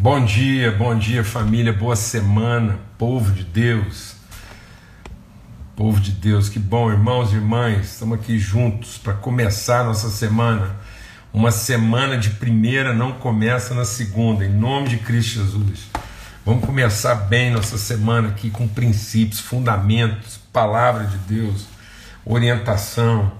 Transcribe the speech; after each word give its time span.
Bom 0.00 0.24
dia, 0.24 0.70
bom 0.70 0.96
dia 0.96 1.24
família, 1.24 1.72
boa 1.72 1.96
semana, 1.96 2.78
povo 2.96 3.32
de 3.32 3.42
Deus. 3.42 4.14
Povo 5.74 5.98
de 5.98 6.12
Deus, 6.12 6.48
que 6.48 6.60
bom, 6.60 6.88
irmãos 6.88 7.32
e 7.32 7.34
irmãs, 7.34 7.94
estamos 7.94 8.16
aqui 8.16 8.38
juntos 8.38 8.96
para 8.96 9.14
começar 9.14 9.82
nossa 9.82 10.08
semana. 10.08 10.76
Uma 11.32 11.50
semana 11.50 12.16
de 12.16 12.30
primeira 12.30 12.94
não 12.94 13.10
começa 13.14 13.74
na 13.74 13.84
segunda, 13.84 14.44
em 14.44 14.52
nome 14.52 14.88
de 14.88 14.98
Cristo 14.98 15.40
Jesus. 15.40 15.88
Vamos 16.46 16.64
começar 16.64 17.16
bem 17.16 17.50
nossa 17.50 17.76
semana 17.76 18.28
aqui 18.28 18.50
com 18.50 18.68
princípios, 18.68 19.40
fundamentos, 19.40 20.38
palavra 20.52 21.08
de 21.08 21.18
Deus, 21.18 21.66
orientação. 22.24 23.32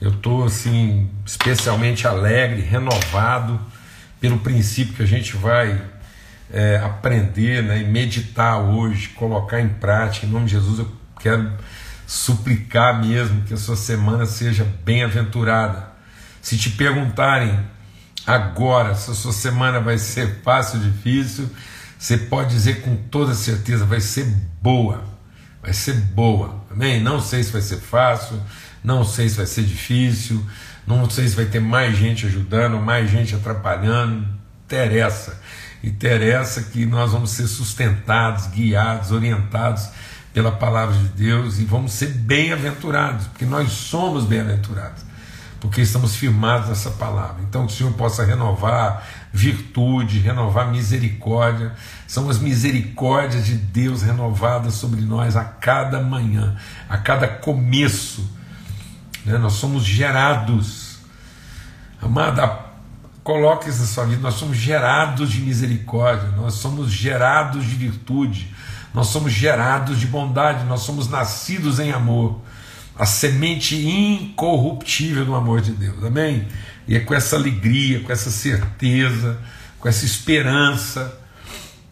Eu 0.00 0.12
estou 0.12 0.46
assim 0.46 1.10
especialmente 1.26 2.08
alegre, 2.08 2.62
renovado 2.62 3.60
pelo 4.18 4.38
princípio 4.38 4.94
que 4.94 5.02
a 5.02 5.06
gente 5.06 5.36
vai 5.36 5.97
é, 6.50 6.76
aprender 6.76 7.62
né, 7.62 7.82
e 7.82 7.84
meditar 7.84 8.58
hoje, 8.58 9.08
colocar 9.10 9.60
em 9.60 9.68
prática. 9.68 10.26
Em 10.26 10.30
nome 10.30 10.46
de 10.46 10.52
Jesus, 10.52 10.78
eu 10.78 10.92
quero 11.20 11.52
suplicar 12.06 13.04
mesmo 13.04 13.42
que 13.42 13.52
a 13.52 13.56
sua 13.56 13.76
semana 13.76 14.24
seja 14.24 14.66
bem-aventurada. 14.84 15.88
Se 16.40 16.56
te 16.56 16.70
perguntarem 16.70 17.58
agora 18.26 18.94
se 18.94 19.10
a 19.10 19.14
sua 19.14 19.32
semana 19.32 19.80
vai 19.80 19.98
ser 19.98 20.40
fácil 20.42 20.78
ou 20.78 20.84
difícil, 20.86 21.50
você 21.98 22.16
pode 22.16 22.50
dizer 22.50 22.82
com 22.82 22.96
toda 22.96 23.34
certeza: 23.34 23.84
vai 23.84 24.00
ser 24.00 24.26
boa. 24.62 25.04
Vai 25.60 25.72
ser 25.72 25.94
boa. 25.94 26.64
Amém? 26.70 27.02
Não 27.02 27.20
sei 27.20 27.42
se 27.42 27.52
vai 27.52 27.60
ser 27.60 27.78
fácil, 27.78 28.40
não 28.82 29.04
sei 29.04 29.28
se 29.28 29.36
vai 29.36 29.46
ser 29.46 29.64
difícil, 29.64 30.42
não 30.86 31.10
sei 31.10 31.28
se 31.28 31.34
vai 31.34 31.46
ter 31.46 31.60
mais 31.60 31.96
gente 31.96 32.26
ajudando, 32.26 32.78
mais 32.78 33.10
gente 33.10 33.34
atrapalhando. 33.34 34.26
Interessa 34.64 35.40
interessa 35.82 36.62
que 36.62 36.84
nós 36.84 37.12
vamos 37.12 37.30
ser 37.30 37.46
sustentados, 37.46 38.46
guiados, 38.48 39.12
orientados 39.12 39.88
pela 40.32 40.52
palavra 40.52 40.96
de 40.96 41.08
Deus 41.08 41.58
e 41.58 41.64
vamos 41.64 41.92
ser 41.92 42.08
bem-aventurados, 42.08 43.26
porque 43.28 43.44
nós 43.44 43.70
somos 43.72 44.24
bem-aventurados, 44.24 45.02
porque 45.60 45.80
estamos 45.80 46.16
firmados 46.16 46.68
nessa 46.68 46.90
palavra. 46.90 47.42
Então, 47.48 47.66
que 47.66 47.72
o 47.72 47.76
Senhor 47.76 47.92
possa 47.94 48.24
renovar 48.24 49.06
virtude, 49.32 50.18
renovar 50.18 50.70
misericórdia, 50.70 51.72
são 52.06 52.28
as 52.30 52.38
misericórdias 52.38 53.46
de 53.46 53.54
Deus 53.54 54.02
renovadas 54.02 54.74
sobre 54.74 55.00
nós 55.00 55.36
a 55.36 55.44
cada 55.44 56.00
manhã, 56.00 56.56
a 56.88 56.98
cada 56.98 57.28
começo. 57.28 58.28
Né? 59.24 59.38
Nós 59.38 59.54
somos 59.54 59.84
gerados. 59.84 60.98
Amada, 62.00 62.67
Coloque 63.28 63.68
isso 63.68 63.80
na 63.80 63.86
sua 63.86 64.06
vida. 64.06 64.22
Nós 64.22 64.36
somos 64.36 64.56
gerados 64.56 65.30
de 65.30 65.42
misericórdia, 65.42 66.30
nós 66.34 66.54
somos 66.54 66.90
gerados 66.90 67.62
de 67.62 67.74
virtude, 67.74 68.54
nós 68.94 69.08
somos 69.08 69.30
gerados 69.30 70.00
de 70.00 70.06
bondade, 70.06 70.64
nós 70.64 70.80
somos 70.80 71.10
nascidos 71.10 71.78
em 71.78 71.92
amor. 71.92 72.40
A 72.98 73.04
semente 73.04 73.76
incorruptível 73.76 75.26
do 75.26 75.34
amor 75.34 75.60
de 75.60 75.72
Deus. 75.72 76.02
Amém? 76.02 76.48
E 76.86 76.96
é 76.96 77.00
com 77.00 77.14
essa 77.14 77.36
alegria, 77.36 78.00
com 78.00 78.10
essa 78.10 78.30
certeza, 78.30 79.38
com 79.78 79.86
essa 79.86 80.06
esperança, 80.06 81.20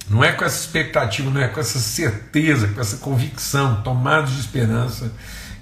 não 0.08 0.24
é 0.24 0.32
com 0.32 0.42
essa 0.42 0.58
expectativa, 0.58 1.30
não 1.30 1.42
é 1.42 1.48
com 1.48 1.60
essa 1.60 1.78
certeza, 1.78 2.68
com 2.68 2.80
essa 2.80 2.96
convicção, 2.96 3.82
tomados 3.82 4.32
de 4.32 4.40
esperança, 4.40 5.12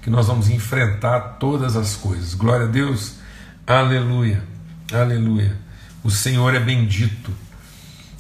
que 0.00 0.08
nós 0.08 0.28
vamos 0.28 0.48
enfrentar 0.48 1.36
todas 1.40 1.74
as 1.74 1.96
coisas. 1.96 2.32
Glória 2.34 2.66
a 2.66 2.70
Deus. 2.70 3.16
Aleluia. 3.66 4.40
Aleluia. 4.92 5.63
O 6.04 6.10
Senhor 6.10 6.54
é 6.54 6.60
bendito. 6.60 7.32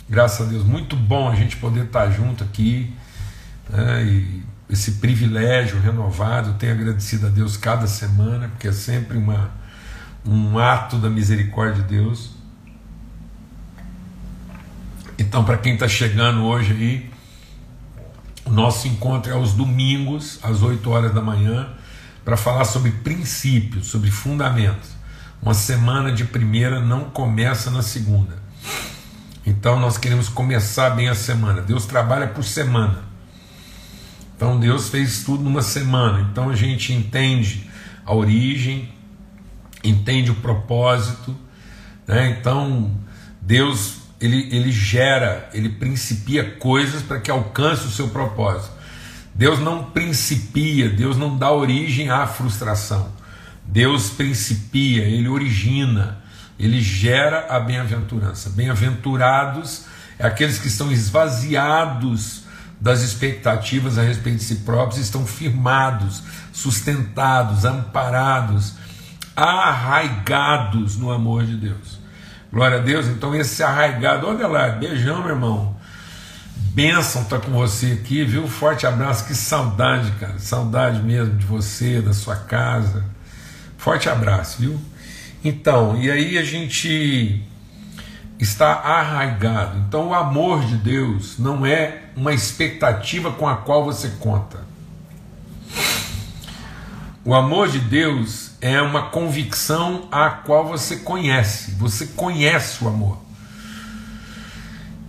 Graças 0.08 0.46
a 0.46 0.50
Deus. 0.50 0.64
Muito 0.64 0.96
bom 0.96 1.28
a 1.28 1.36
gente 1.36 1.58
poder 1.58 1.84
estar 1.84 2.10
junto 2.10 2.42
aqui. 2.42 2.90
Né, 3.68 4.04
e 4.04 4.42
esse 4.70 4.92
privilégio 4.92 5.78
renovado. 5.78 6.54
Tenho 6.54 6.72
agradecido 6.72 7.26
a 7.26 7.30
Deus 7.30 7.58
cada 7.58 7.86
semana, 7.86 8.48
porque 8.48 8.68
é 8.68 8.72
sempre 8.72 9.18
uma, 9.18 9.50
um 10.24 10.58
ato 10.58 10.96
da 10.96 11.10
misericórdia 11.10 11.82
de 11.82 11.88
Deus. 11.88 12.30
Então, 15.18 15.44
para 15.44 15.58
quem 15.58 15.74
está 15.74 15.86
chegando 15.86 16.42
hoje 16.44 16.72
aí, 16.72 17.10
o 18.46 18.50
nosso 18.50 18.88
encontro 18.88 19.30
é 19.30 19.34
aos 19.34 19.52
domingos, 19.52 20.40
às 20.42 20.62
8 20.62 20.90
horas 20.90 21.14
da 21.14 21.20
manhã, 21.20 21.68
para 22.24 22.36
falar 22.36 22.64
sobre 22.64 22.90
princípios, 22.90 23.86
sobre 23.88 24.10
fundamentos. 24.10 24.93
Uma 25.44 25.52
semana 25.52 26.10
de 26.10 26.24
primeira 26.24 26.80
não 26.80 27.04
começa 27.04 27.70
na 27.70 27.82
segunda. 27.82 28.42
Então 29.44 29.78
nós 29.78 29.98
queremos 29.98 30.26
começar 30.26 30.88
bem 30.88 31.10
a 31.10 31.14
semana. 31.14 31.60
Deus 31.60 31.84
trabalha 31.84 32.28
por 32.28 32.42
semana. 32.42 33.04
Então 34.34 34.58
Deus 34.58 34.88
fez 34.88 35.22
tudo 35.22 35.44
numa 35.44 35.60
semana. 35.60 36.26
Então 36.32 36.48
a 36.48 36.56
gente 36.56 36.94
entende 36.94 37.68
a 38.06 38.14
origem, 38.14 38.88
entende 39.84 40.30
o 40.30 40.36
propósito. 40.36 41.36
Né? 42.06 42.38
Então 42.40 42.98
Deus 43.42 43.98
ele, 44.18 44.48
ele 44.50 44.72
gera, 44.72 45.50
ele 45.52 45.68
principia 45.68 46.52
coisas 46.52 47.02
para 47.02 47.20
que 47.20 47.30
alcance 47.30 47.86
o 47.86 47.90
seu 47.90 48.08
propósito. 48.08 48.72
Deus 49.34 49.58
não 49.58 49.90
principia, 49.90 50.88
Deus 50.88 51.18
não 51.18 51.36
dá 51.36 51.52
origem 51.52 52.08
à 52.08 52.26
frustração. 52.26 53.12
Deus 53.66 54.10
principia, 54.10 55.04
ele 55.04 55.28
origina, 55.28 56.18
ele 56.58 56.80
gera 56.80 57.46
a 57.48 57.58
bem-aventurança. 57.58 58.50
Bem-aventurados 58.50 59.86
é 60.18 60.26
aqueles 60.26 60.58
que 60.58 60.68
estão 60.68 60.92
esvaziados 60.92 62.44
das 62.80 63.00
expectativas 63.00 63.98
a 63.98 64.02
respeito 64.02 64.38
de 64.38 64.44
si 64.44 64.56
próprios, 64.56 65.00
estão 65.00 65.26
firmados, 65.26 66.22
sustentados, 66.52 67.64
amparados, 67.64 68.74
arraigados 69.34 70.96
no 70.96 71.10
amor 71.10 71.44
de 71.44 71.56
Deus. 71.56 71.98
Glória 72.52 72.78
a 72.78 72.80
Deus. 72.80 73.06
Então, 73.06 73.34
esse 73.34 73.62
arraigado, 73.62 74.28
olha 74.28 74.46
lá, 74.46 74.68
beijão, 74.68 75.22
meu 75.22 75.30
irmão. 75.30 75.74
Bênção 76.72 77.22
estar 77.22 77.40
tá 77.40 77.46
com 77.46 77.52
você 77.52 77.98
aqui, 78.00 78.24
viu? 78.24 78.46
Forte 78.46 78.86
abraço, 78.86 79.24
que 79.24 79.34
saudade, 79.34 80.12
cara. 80.20 80.38
Saudade 80.38 81.02
mesmo 81.02 81.36
de 81.36 81.46
você, 81.46 82.00
da 82.00 82.12
sua 82.12 82.36
casa 82.36 83.13
Forte 83.84 84.08
abraço, 84.08 84.62
viu? 84.62 84.80
Então, 85.44 86.00
e 86.00 86.10
aí 86.10 86.38
a 86.38 86.42
gente 86.42 87.42
está 88.40 88.72
arraigado. 88.72 89.76
Então, 89.86 90.08
o 90.08 90.14
amor 90.14 90.64
de 90.64 90.74
Deus 90.78 91.38
não 91.38 91.66
é 91.66 92.04
uma 92.16 92.32
expectativa 92.32 93.30
com 93.30 93.46
a 93.46 93.58
qual 93.58 93.84
você 93.84 94.08
conta. 94.18 94.64
O 97.26 97.34
amor 97.34 97.68
de 97.68 97.78
Deus 97.78 98.52
é 98.58 98.80
uma 98.80 99.10
convicção 99.10 100.08
a 100.10 100.30
qual 100.30 100.66
você 100.66 100.96
conhece. 100.96 101.72
Você 101.72 102.06
conhece 102.06 102.82
o 102.82 102.88
amor. 102.88 103.18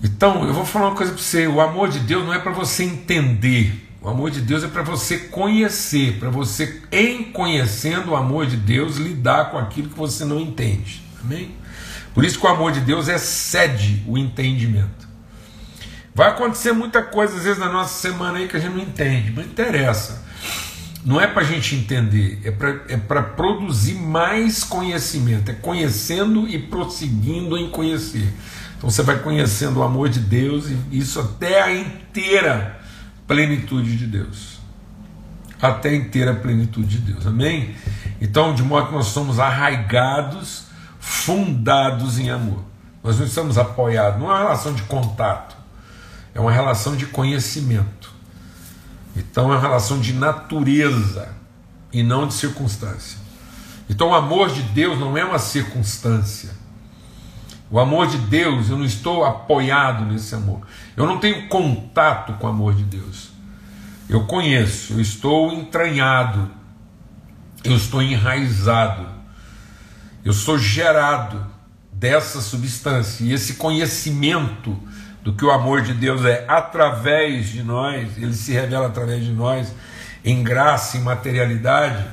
Então, 0.04 0.46
eu 0.46 0.54
vou 0.54 0.66
falar 0.66 0.88
uma 0.88 0.98
coisa 0.98 1.14
para 1.14 1.22
você: 1.22 1.48
o 1.48 1.62
amor 1.62 1.88
de 1.88 2.00
Deus 2.00 2.26
não 2.26 2.34
é 2.34 2.40
para 2.40 2.52
você 2.52 2.84
entender, 2.84 3.85
o 4.06 4.10
amor 4.10 4.30
de 4.30 4.40
Deus 4.40 4.64
é 4.64 4.68
para 4.68 4.84
você 4.84 5.18
conhecer, 5.18 6.20
para 6.20 6.30
você, 6.30 6.80
em 6.92 7.24
conhecendo 7.24 8.12
o 8.12 8.16
amor 8.16 8.46
de 8.46 8.56
Deus, 8.56 8.98
lidar 8.98 9.50
com 9.50 9.58
aquilo 9.58 9.90
que 9.90 9.98
você 9.98 10.24
não 10.24 10.40
entende. 10.40 11.02
Amém? 11.24 11.56
Por 12.14 12.24
isso 12.24 12.40
que 12.40 12.46
o 12.46 12.50
amor 12.50 12.72
de 12.72 12.82
Deus 12.82 13.08
excede 13.08 14.04
o 14.06 14.16
entendimento. 14.16 15.08
Vai 16.14 16.30
acontecer 16.30 16.72
muita 16.72 17.02
coisa, 17.02 17.36
às 17.36 17.46
vezes, 17.46 17.58
na 17.58 17.68
nossa 17.68 18.00
semana 18.00 18.38
aí 18.38 18.48
que 18.48 18.56
a 18.56 18.60
gente 18.60 18.76
não 18.76 18.84
entende, 18.84 19.34
mas 19.36 19.48
interessa. 19.48 20.24
Não 21.04 21.20
é 21.20 21.26
para 21.26 21.42
a 21.42 21.46
gente 21.46 21.74
entender, 21.76 22.42
é 22.44 22.52
para 22.52 22.84
é 22.88 22.98
produzir 23.36 23.96
mais 23.96 24.64
conhecimento, 24.64 25.50
é 25.50 25.56
conhecendo 25.56 26.48
e 26.48 26.60
prosseguindo 26.60 27.58
em 27.58 27.72
conhecer. 27.72 28.32
Então 28.78 28.88
você 28.88 29.02
vai 29.02 29.18
conhecendo 29.18 29.80
o 29.80 29.84
amor 29.84 30.10
de 30.10 30.20
Deus 30.20 30.68
e 30.70 31.00
isso 31.00 31.20
até 31.20 31.64
a 31.64 31.76
inteira 31.76 32.85
plenitude 33.28 33.98
de 33.98 34.08
Deus. 34.08 34.60
Até 35.62 35.90
a 35.90 35.96
inteira 35.96 36.34
plenitude 36.34 37.00
de 37.00 37.14
Deus. 37.14 37.26
Amém? 37.26 37.76
Então, 38.22 38.54
de 38.54 38.64
modo 38.64 38.88
que 38.88 38.94
nós 38.94 39.08
somos 39.08 39.40
arraigados, 39.40 40.66
fundados 41.00 42.20
em 42.20 42.30
amor. 42.30 42.64
Nós 43.04 43.20
não 43.20 43.26
estamos 43.26 43.58
apoiados, 43.58 44.20
não 44.20 44.32
é 44.32 44.34
uma 44.34 44.40
relação 44.40 44.74
de 44.74 44.82
contato, 44.84 45.56
é 46.34 46.40
uma 46.40 46.52
relação 46.52 46.96
de 46.96 47.06
conhecimento. 47.06 48.12
Então, 49.16 49.46
é 49.46 49.56
uma 49.56 49.62
relação 49.62 50.00
de 50.00 50.14
natureza 50.14 51.30
e 51.94 52.04
não 52.04 52.28
de 52.28 52.34
circunstância. 52.34 53.20
Então, 53.90 54.10
o 54.10 54.16
amor 54.16 54.50
de 54.50 54.62
Deus 54.62 55.00
não 55.00 55.18
é 55.18 55.24
uma 55.24 55.40
circunstância. 55.40 56.50
O 57.76 57.80
amor 57.82 58.08
de 58.08 58.18
Deus, 58.18 58.70
eu 58.70 58.78
não 58.78 58.86
estou 58.86 59.26
apoiado 59.26 60.06
nesse 60.06 60.34
amor. 60.34 60.62
Eu 60.96 61.06
não 61.06 61.20
tenho 61.20 61.50
contato 61.50 62.32
com 62.36 62.48
o 62.48 62.50
amor 62.50 62.74
de 62.74 62.84
Deus. 62.84 63.32
Eu 64.08 64.24
conheço, 64.24 64.94
eu 64.94 65.02
estou 65.02 65.52
entranhado, 65.52 66.50
eu 67.66 67.76
estou 67.76 68.02
enraizado, 68.02 69.06
eu 70.24 70.32
sou 70.32 70.58
gerado 70.58 71.46
dessa 71.92 72.40
substância, 72.40 73.26
e 73.26 73.34
esse 73.34 73.56
conhecimento 73.56 74.80
do 75.22 75.34
que 75.34 75.44
o 75.44 75.52
amor 75.52 75.82
de 75.82 75.94
Deus 75.94 76.24
é 76.24 76.46
através 76.48 77.50
de 77.50 77.62
nós, 77.62 78.18
ele 78.18 78.36
se 78.36 78.54
revela 78.54 78.88
através 78.88 79.26
de 79.26 79.34
nós, 79.34 79.76
em 80.24 80.42
graça 80.42 80.96
e 80.96 81.02
materialidade, 81.02 82.06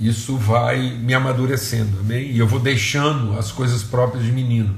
isso 0.00 0.38
vai 0.38 0.80
me 0.80 1.12
amadurecendo, 1.12 2.00
amém? 2.00 2.30
E 2.30 2.38
eu 2.38 2.46
vou 2.46 2.58
deixando 2.58 3.38
as 3.38 3.52
coisas 3.52 3.82
próprias 3.82 4.24
de 4.24 4.32
menino, 4.32 4.74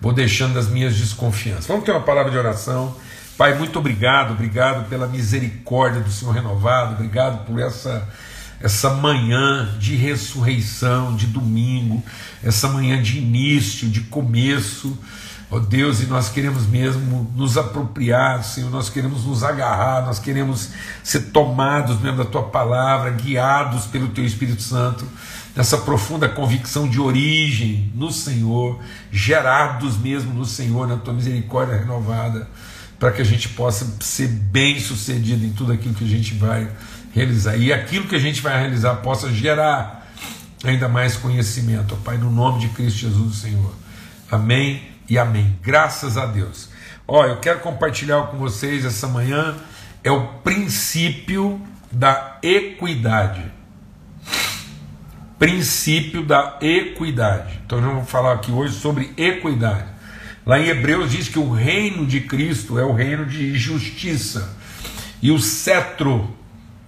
vou 0.00 0.12
deixando 0.12 0.58
as 0.58 0.68
minhas 0.68 0.96
desconfianças. 0.96 1.66
Vamos 1.66 1.84
ter 1.84 1.92
uma 1.92 2.02
palavra 2.02 2.30
de 2.30 2.38
oração. 2.38 2.94
Pai, 3.36 3.56
muito 3.56 3.78
obrigado, 3.78 4.32
obrigado 4.32 4.88
pela 4.88 5.06
misericórdia 5.06 6.00
do 6.00 6.10
Senhor 6.10 6.32
renovado, 6.32 6.94
obrigado 6.94 7.44
por 7.44 7.60
essa 7.60 8.08
essa 8.60 8.90
manhã 8.90 9.76
de 9.78 9.94
ressurreição, 9.94 11.14
de 11.14 11.26
domingo, 11.26 12.02
essa 12.42 12.68
manhã 12.68 13.00
de 13.00 13.18
início, 13.18 13.88
de 13.88 14.00
começo. 14.02 14.98
Ó 15.50 15.56
oh 15.56 15.60
Deus, 15.60 16.02
e 16.02 16.06
nós 16.06 16.28
queremos 16.28 16.66
mesmo 16.66 17.30
nos 17.34 17.56
apropriar, 17.56 18.44
Senhor, 18.44 18.70
nós 18.70 18.90
queremos 18.90 19.24
nos 19.24 19.42
agarrar, 19.42 20.04
nós 20.04 20.18
queremos 20.18 20.70
ser 21.02 21.30
tomados 21.30 21.98
mesmo 22.00 22.18
da 22.18 22.24
tua 22.24 22.42
palavra, 22.42 23.10
guiados 23.12 23.86
pelo 23.86 24.08
teu 24.08 24.26
Espírito 24.26 24.60
Santo, 24.60 25.06
nessa 25.58 25.76
profunda 25.78 26.28
convicção 26.28 26.88
de 26.88 27.00
origem 27.00 27.90
no 27.92 28.12
Senhor, 28.12 28.78
gerados 29.10 29.98
mesmo 29.98 30.32
no 30.32 30.44
Senhor, 30.44 30.86
na 30.86 30.96
tua 30.96 31.12
misericórdia 31.12 31.76
renovada, 31.76 32.48
para 32.96 33.10
que 33.10 33.20
a 33.20 33.24
gente 33.24 33.48
possa 33.48 33.84
ser 33.98 34.28
bem 34.28 34.78
sucedido 34.78 35.44
em 35.44 35.50
tudo 35.50 35.72
aquilo 35.72 35.94
que 35.94 36.04
a 36.04 36.08
gente 36.08 36.32
vai 36.34 36.70
realizar 37.12 37.56
e 37.56 37.72
aquilo 37.72 38.06
que 38.06 38.14
a 38.14 38.20
gente 38.20 38.40
vai 38.40 38.56
realizar 38.56 38.94
possa 38.98 39.32
gerar 39.32 40.08
ainda 40.62 40.88
mais 40.88 41.16
conhecimento, 41.16 41.92
ó 41.92 42.04
Pai, 42.04 42.18
no 42.18 42.30
nome 42.30 42.60
de 42.60 42.68
Cristo 42.68 43.00
Jesus, 43.00 43.38
Senhor. 43.38 43.74
Amém 44.30 44.80
e 45.10 45.18
amém. 45.18 45.58
Graças 45.60 46.16
a 46.16 46.26
Deus. 46.26 46.68
Ó, 47.04 47.26
eu 47.26 47.38
quero 47.38 47.58
compartilhar 47.58 48.28
com 48.28 48.38
vocês 48.38 48.84
essa 48.84 49.08
manhã 49.08 49.56
é 50.04 50.10
o 50.12 50.24
princípio 50.44 51.60
da 51.90 52.38
equidade. 52.44 53.57
Princípio 55.38 56.24
da 56.24 56.58
equidade. 56.60 57.60
Então, 57.64 57.80
nós 57.80 57.92
vamos 57.92 58.10
falar 58.10 58.34
aqui 58.34 58.50
hoje 58.50 58.74
sobre 58.74 59.12
equidade. 59.16 59.86
Lá 60.44 60.58
em 60.58 60.66
Hebreus 60.66 61.10
diz 61.10 61.28
que 61.28 61.38
o 61.38 61.50
reino 61.50 62.06
de 62.06 62.20
Cristo 62.22 62.78
é 62.78 62.84
o 62.84 62.92
reino 62.92 63.26
de 63.26 63.56
justiça. 63.56 64.56
E 65.22 65.30
o 65.30 65.38
cetro, 65.38 66.34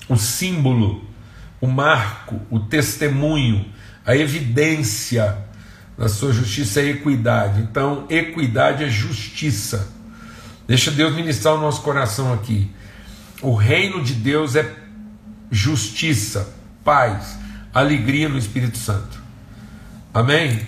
o 0.09 0.17
símbolo, 0.17 1.05
o 1.61 1.67
marco, 1.67 2.41
o 2.51 2.59
testemunho, 2.59 3.67
a 4.05 4.17
evidência 4.17 5.39
da 5.97 6.09
sua 6.09 6.33
justiça 6.33 6.81
é 6.81 6.91
equidade. 6.91 7.61
Então, 7.61 8.07
equidade 8.09 8.83
é 8.83 8.89
justiça. 8.89 9.93
Deixa 10.67 10.91
Deus 10.91 11.15
ministrar 11.15 11.55
o 11.55 11.61
nosso 11.61 11.83
coração 11.83 12.33
aqui. 12.33 12.71
O 13.43 13.55
reino 13.55 14.03
de 14.03 14.15
Deus 14.15 14.57
é 14.57 14.75
justiça, 15.51 16.55
paz, 16.83 17.40
alegria 17.73 18.29
no 18.29 18.39
Espírito 18.39 18.79
Santo. 18.79 19.21
Amém? 20.13 20.67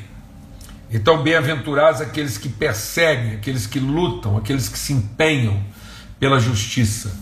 Então, 0.91 1.23
bem-aventurados 1.23 2.01
aqueles 2.01 2.37
que 2.37 2.49
perseguem, 2.49 3.35
aqueles 3.35 3.67
que 3.67 3.81
lutam, 3.81 4.37
aqueles 4.37 4.69
que 4.69 4.79
se 4.79 4.93
empenham 4.93 5.65
pela 6.21 6.39
justiça. 6.39 7.17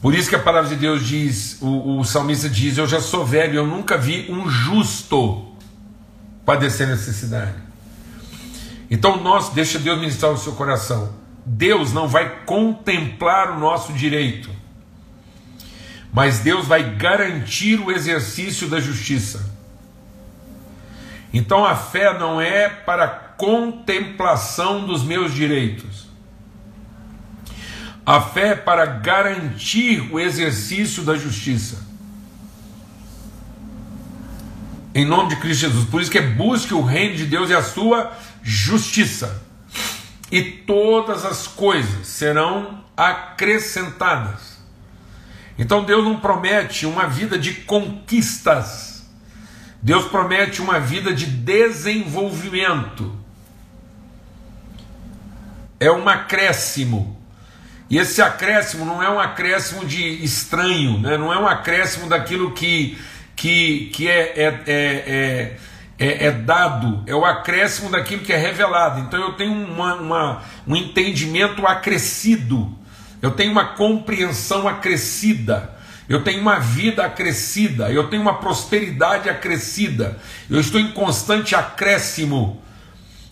Por 0.00 0.14
isso 0.14 0.28
que 0.28 0.36
a 0.36 0.40
palavra 0.40 0.70
de 0.70 0.76
Deus 0.76 1.04
diz, 1.04 1.58
o, 1.60 1.98
o 1.98 2.04
salmista 2.04 2.48
diz: 2.48 2.78
Eu 2.78 2.86
já 2.86 3.00
sou 3.00 3.26
velho, 3.26 3.56
eu 3.56 3.66
nunca 3.66 3.98
vi 3.98 4.30
um 4.30 4.48
justo 4.48 5.52
padecer 6.44 6.86
necessidade. 6.86 7.54
Então 8.88 9.20
nós, 9.20 9.48
deixa 9.48 9.78
Deus 9.78 9.98
ministrar 9.98 10.30
o 10.30 10.38
seu 10.38 10.52
coração. 10.52 11.12
Deus 11.44 11.92
não 11.92 12.06
vai 12.08 12.44
contemplar 12.44 13.56
o 13.56 13.58
nosso 13.58 13.92
direito, 13.92 14.48
mas 16.16 16.38
Deus 16.38 16.66
vai 16.66 16.96
garantir 16.96 17.78
o 17.78 17.92
exercício 17.92 18.68
da 18.68 18.80
justiça. 18.80 19.44
Então 21.30 21.62
a 21.62 21.76
fé 21.76 22.18
não 22.18 22.40
é 22.40 22.70
para 22.70 23.06
contemplação 23.06 24.86
dos 24.86 25.02
meus 25.04 25.34
direitos. 25.34 26.06
A 28.06 28.18
fé 28.18 28.52
é 28.52 28.54
para 28.54 28.86
garantir 28.86 30.10
o 30.10 30.18
exercício 30.18 31.02
da 31.02 31.16
justiça. 31.16 31.84
em 34.94 35.04
nome 35.04 35.28
de 35.28 35.36
Cristo 35.36 35.60
Jesus. 35.60 35.84
Por 35.84 36.00
isso 36.00 36.10
que 36.10 36.16
é 36.16 36.26
busque 36.26 36.72
o 36.72 36.80
reino 36.80 37.16
de 37.16 37.26
Deus 37.26 37.50
e 37.50 37.54
a 37.54 37.62
sua 37.62 38.16
justiça. 38.42 39.42
E 40.32 40.40
todas 40.42 41.26
as 41.26 41.46
coisas 41.46 42.06
serão 42.06 42.82
acrescentadas. 42.96 44.55
Então 45.58 45.84
Deus 45.84 46.04
não 46.04 46.20
promete 46.20 46.86
uma 46.86 47.06
vida 47.06 47.38
de 47.38 47.52
conquistas. 47.54 49.06
Deus 49.82 50.04
promete 50.06 50.60
uma 50.60 50.80
vida 50.80 51.12
de 51.12 51.26
desenvolvimento. 51.26 53.14
É 55.78 55.90
um 55.90 56.08
acréscimo. 56.08 57.16
E 57.88 57.98
esse 57.98 58.20
acréscimo 58.20 58.84
não 58.84 59.02
é 59.02 59.08
um 59.08 59.20
acréscimo 59.20 59.84
de 59.84 60.02
estranho, 60.24 60.98
né? 60.98 61.16
não 61.16 61.32
é 61.32 61.38
um 61.38 61.46
acréscimo 61.46 62.08
daquilo 62.08 62.52
que 62.52 62.98
que, 63.36 63.90
que 63.92 64.08
é, 64.08 64.32
é, 64.34 64.62
é, 64.66 65.56
é, 65.98 66.26
é 66.26 66.30
dado, 66.32 67.04
é 67.06 67.14
o 67.14 67.24
acréscimo 67.24 67.90
daquilo 67.90 68.22
que 68.22 68.32
é 68.32 68.36
revelado. 68.36 69.00
Então 69.00 69.20
eu 69.20 69.34
tenho 69.34 69.52
uma, 69.52 69.94
uma, 69.94 70.42
um 70.66 70.74
entendimento 70.74 71.64
acrescido, 71.66 72.74
eu 73.26 73.32
tenho 73.32 73.50
uma 73.50 73.64
compreensão 73.74 74.68
acrescida. 74.68 75.74
Eu 76.08 76.22
tenho 76.22 76.40
uma 76.40 76.60
vida 76.60 77.04
acrescida, 77.04 77.90
eu 77.90 78.08
tenho 78.08 78.22
uma 78.22 78.34
prosperidade 78.34 79.28
acrescida, 79.28 80.16
eu 80.48 80.60
estou 80.60 80.80
em 80.80 80.92
constante 80.92 81.52
acréscimo 81.56 82.62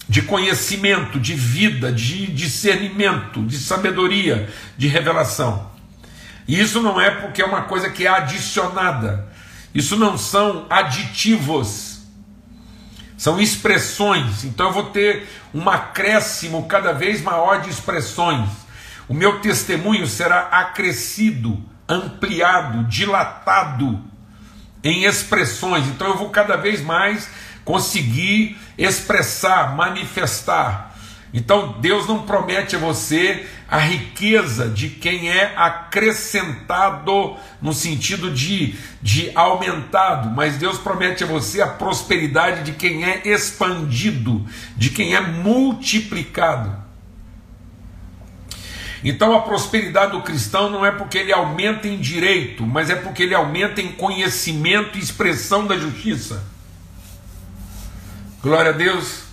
de 0.09 0.23
conhecimento, 0.23 1.21
de 1.21 1.35
vida, 1.35 1.93
de 1.93 2.27
discernimento, 2.27 3.45
de 3.45 3.57
sabedoria, 3.59 4.51
de 4.77 4.89
revelação. 4.89 5.71
E 6.49 6.61
isso 6.61 6.83
não 6.83 7.01
é 7.01 7.13
porque 7.13 7.41
é 7.41 7.45
uma 7.45 7.63
coisa 7.63 7.89
que 7.89 8.05
é 8.05 8.11
adicionada, 8.11 9.29
isso 9.73 9.97
não 9.97 10.19
são 10.19 10.67
aditivos, 10.69 12.01
são 13.17 13.41
expressões. 13.41 14.43
Então 14.43 14.67
eu 14.67 14.73
vou 14.73 14.87
ter 14.87 15.29
um 15.55 15.71
acréscimo 15.71 16.67
cada 16.67 16.93
vez 16.93 17.23
maior 17.23 17.61
de 17.61 17.71
expressões. 17.71 18.64
O 19.09 19.15
meu 19.15 19.41
testemunho 19.41 20.07
será 20.07 20.49
acrescido, 20.51 21.63
ampliado, 21.89 22.85
dilatado 22.85 24.03
em 24.83 25.05
expressões. 25.05 25.87
Então 25.89 26.09
eu 26.09 26.17
vou 26.17 26.31
cada 26.31 26.57
vez 26.57 26.81
mais 26.81 27.29
conseguir 27.65 28.57
expressar, 28.77 29.75
manifestar 29.75 30.95
então 31.37 31.75
Deus 31.81 32.07
não 32.07 32.23
promete 32.23 32.77
a 32.77 32.79
você 32.79 33.45
a 33.69 33.79
riqueza 33.79 34.69
de 34.69 34.89
quem 34.89 35.29
é 35.29 35.53
acrescentado 35.57 37.37
no 37.61 37.73
sentido 37.73 38.31
de, 38.31 38.77
de 39.03 39.33
aumentado, 39.35 40.31
mas 40.31 40.59
Deus 40.59 40.79
promete 40.79 41.25
a 41.25 41.27
você 41.27 41.61
a 41.61 41.67
prosperidade 41.67 42.63
de 42.63 42.73
quem 42.79 43.05
é 43.05 43.23
expandido, 43.25 44.47
de 44.77 44.91
quem 44.91 45.17
é 45.17 45.21
multiplicado. 45.21 46.84
Então 49.05 49.37
a 49.37 49.43
prosperidade 49.43 50.13
do 50.13 50.23
cristão 50.23 50.71
não 50.71 50.85
é 50.85 50.91
porque 50.91 51.19
ele 51.19 51.33
aumenta 51.33 51.87
em 51.87 51.99
direito, 51.99 52.67
mas 52.67 52.89
é 52.89 52.97
porque 52.97 53.23
ele 53.23 53.35
aumenta 53.35 53.83
em 53.83 53.93
conhecimento 53.93 54.97
e 54.97 55.01
expressão 55.01 55.67
da 55.67 55.77
justiça. 55.77 56.43
Glória 58.43 58.71
a 58.71 58.75
Deus. 58.75 59.25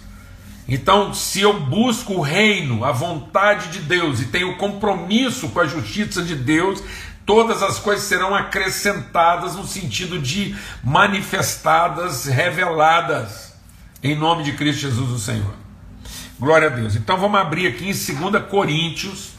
Então, 0.67 1.13
se 1.13 1.41
eu 1.41 1.59
busco 1.59 2.13
o 2.13 2.21
reino, 2.21 2.85
a 2.85 2.91
vontade 2.91 3.69
de 3.69 3.79
Deus 3.79 4.21
e 4.21 4.25
tenho 4.25 4.55
compromisso 4.57 5.49
com 5.49 5.59
a 5.59 5.67
justiça 5.67 6.21
de 6.21 6.35
Deus, 6.35 6.83
todas 7.25 7.63
as 7.63 7.79
coisas 7.79 8.05
serão 8.05 8.35
acrescentadas 8.35 9.55
no 9.55 9.65
sentido 9.65 10.19
de 10.19 10.55
manifestadas, 10.83 12.25
reveladas, 12.25 13.53
em 14.03 14.15
nome 14.15 14.43
de 14.43 14.53
Cristo 14.53 14.81
Jesus, 14.81 15.11
o 15.11 15.19
Senhor. 15.19 15.53
Glória 16.39 16.67
a 16.67 16.71
Deus. 16.71 16.95
Então 16.95 17.17
vamos 17.17 17.39
abrir 17.39 17.67
aqui 17.67 17.89
em 17.89 18.29
2 18.29 18.45
Coríntios, 18.49 19.30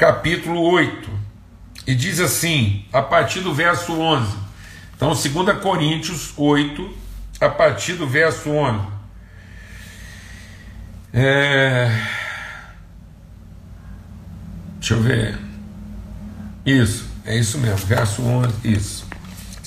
capítulo 0.00 0.62
8, 0.62 1.10
e 1.86 1.94
diz 1.94 2.20
assim, 2.20 2.86
a 2.90 3.02
partir 3.02 3.40
do 3.40 3.52
verso 3.52 3.92
11. 3.92 4.34
Então, 4.96 5.10
2 5.10 5.58
Coríntios 5.58 6.32
8, 6.38 6.90
a 7.38 7.50
partir 7.50 7.92
do 7.92 8.08
verso 8.08 8.48
11. 8.48 8.80
É... 11.12 11.90
Deixa 14.78 14.94
eu 14.94 15.02
ver. 15.02 15.38
Isso, 16.64 17.06
é 17.26 17.36
isso 17.36 17.58
mesmo, 17.58 17.86
verso 17.86 18.22
11, 18.22 18.54
isso. 18.64 19.06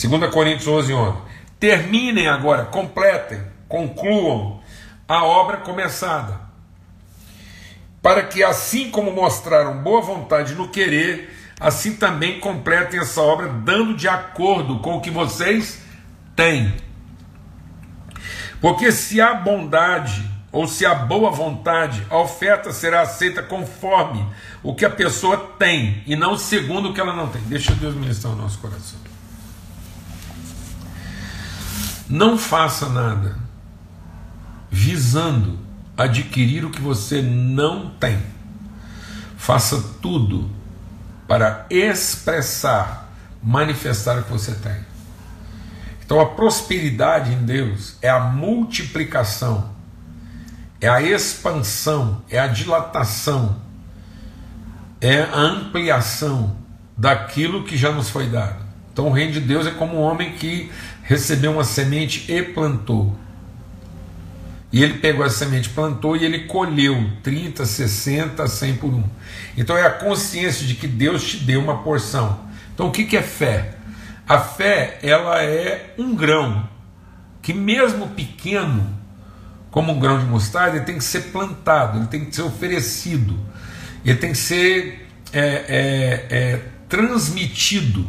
2 0.04 0.34
Coríntios 0.34 0.68
11, 0.68 0.94
11. 0.94 1.18
Terminem 1.60 2.28
agora, 2.28 2.66
completem, 2.66 3.40
concluam 3.68 4.64
a 5.08 5.24
obra 5.24 5.58
começada. 5.58 6.43
Para 8.04 8.22
que, 8.22 8.44
assim 8.44 8.92
como 8.92 9.14
mostraram 9.14 9.82
boa 9.82 10.02
vontade 10.02 10.56
no 10.56 10.68
querer, 10.68 11.34
assim 11.58 11.96
também 11.96 12.38
completem 12.42 13.00
essa 13.00 13.22
obra, 13.22 13.48
dando 13.48 13.96
de 13.96 14.10
acordo 14.10 14.80
com 14.80 14.98
o 14.98 15.02
que 15.02 15.10
vocês 15.10 15.82
têm. 16.36 16.74
Porque 18.60 18.92
se 18.92 19.22
há 19.22 19.34
bondade 19.34 20.30
ou 20.52 20.68
se 20.68 20.86
há 20.86 20.94
boa 20.94 21.32
vontade, 21.32 22.06
a 22.10 22.18
oferta 22.18 22.74
será 22.74 23.02
aceita 23.02 23.42
conforme 23.42 24.28
o 24.62 24.76
que 24.76 24.84
a 24.84 24.90
pessoa 24.90 25.38
tem 25.58 26.04
e 26.06 26.14
não 26.14 26.38
segundo 26.38 26.90
o 26.90 26.94
que 26.94 27.00
ela 27.00 27.16
não 27.16 27.30
tem. 27.30 27.42
Deixa 27.44 27.74
Deus 27.74 27.96
ministrar 27.96 28.34
o 28.34 28.36
nosso 28.36 28.60
coração. 28.60 29.00
Não 32.10 32.38
faça 32.38 32.90
nada 32.90 33.38
visando 34.70 35.58
adquirir 35.98 36.66
o 36.66 36.70
que 36.70 36.82
você 36.82 37.22
não 37.22 37.90
tem. 37.92 38.20
Faça 39.38 39.82
tudo 40.02 40.50
para 41.28 41.66
expressar, 41.70 43.14
manifestar 43.42 44.20
o 44.20 44.24
que 44.24 44.32
você 44.32 44.54
tem. 44.54 44.94
Então 46.06 46.20
a 46.20 46.28
prosperidade 46.28 47.34
em 47.34 47.44
Deus 47.44 47.96
é 48.02 48.10
a 48.10 48.20
multiplicação, 48.20 49.72
é 50.80 50.88
a 50.88 51.02
expansão, 51.02 52.22
é 52.30 52.40
a 52.40 52.48
dilatação, 52.48 53.62
é 55.00 55.22
a 55.22 55.38
ampliação 55.38 56.58
daquilo 56.98 57.64
que 57.64 57.76
já 57.78 57.92
nos 57.92 58.10
foi 58.10 58.28
dado. 58.28 58.64
Então 58.92 59.08
o 59.08 59.12
reino 59.12 59.34
de 59.34 59.40
Deus 59.40 59.66
é 59.66 59.72
como 59.72 59.98
um 59.98 60.02
homem 60.02 60.34
que 60.34 60.72
recebeu 61.04 61.54
uma 61.54 61.64
semente 61.64 62.32
e 62.32 62.42
plantou. 62.44 63.18
E 64.74 64.82
ele 64.82 64.96
pegou 64.96 65.24
essa 65.24 65.46
semente, 65.46 65.70
plantou 65.70 66.18
e 66.18 66.26
ele 66.26 66.46
colheu 66.46 67.08
30, 67.22 67.64
60, 67.64 68.48
100 68.48 68.76
por 68.78 68.92
um. 68.92 69.04
Então 69.56 69.78
é 69.78 69.86
a 69.86 69.92
consciência 69.92 70.66
de 70.66 70.74
que 70.74 70.88
Deus 70.88 71.24
te 71.24 71.38
deu 71.38 71.62
uma 71.62 71.84
porção. 71.84 72.40
Então 72.74 72.88
o 72.88 72.92
que 72.92 73.16
é 73.16 73.22
fé? 73.22 73.76
A 74.28 74.40
fé 74.40 74.98
ela 75.04 75.44
é 75.44 75.94
um 75.96 76.16
grão 76.16 76.68
que 77.40 77.54
mesmo 77.54 78.08
pequeno, 78.10 78.90
como 79.70 79.92
um 79.92 80.00
grão 80.00 80.18
de 80.18 80.26
mostarda, 80.26 80.78
ele 80.78 80.86
tem 80.86 80.98
que 80.98 81.04
ser 81.04 81.26
plantado, 81.32 82.00
ele 82.00 82.08
tem 82.08 82.26
que 82.26 82.36
ser 82.36 82.42
oferecido, 82.42 83.38
ele 84.04 84.18
tem 84.18 84.32
que 84.32 84.38
ser 84.38 85.08
é, 85.32 85.40
é, 85.40 86.28
é, 86.32 86.62
transmitido, 86.90 88.08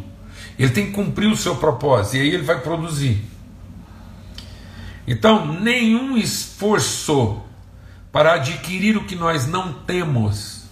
ele 0.57 0.71
tem 0.71 0.87
que 0.87 0.93
cumprir 0.93 1.27
o 1.27 1.37
seu 1.37 1.57
propósito 1.57 2.17
e 2.17 2.21
aí 2.21 2.29
ele 2.29 2.43
vai 2.43 2.59
produzir. 2.59 3.34
Então, 5.07 5.45
nenhum 5.45 6.17
esforço 6.17 7.41
para 8.11 8.33
adquirir 8.33 8.97
o 8.97 9.05
que 9.05 9.15
nós 9.15 9.45
não 9.45 9.73
temos 9.73 10.63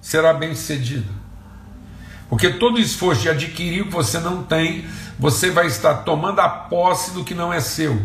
será 0.00 0.32
bem 0.32 0.54
sucedido. 0.54 1.12
Porque 2.28 2.50
todo 2.50 2.78
esforço 2.78 3.22
de 3.22 3.28
adquirir 3.28 3.82
o 3.82 3.86
que 3.86 3.92
você 3.92 4.18
não 4.18 4.42
tem, 4.42 4.84
você 5.18 5.50
vai 5.50 5.66
estar 5.66 5.96
tomando 5.96 6.40
a 6.40 6.48
posse 6.48 7.12
do 7.12 7.24
que 7.24 7.34
não 7.34 7.52
é 7.52 7.60
seu. 7.60 8.00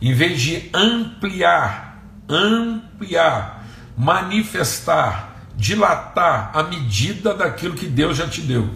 Em 0.00 0.14
vez 0.14 0.40
de 0.40 0.70
ampliar, 0.72 2.02
ampliar, 2.28 3.64
manifestar, 3.96 5.36
dilatar 5.56 6.50
a 6.54 6.62
medida 6.62 7.34
daquilo 7.34 7.74
que 7.74 7.86
Deus 7.86 8.16
já 8.16 8.26
te 8.26 8.40
deu. 8.40 8.70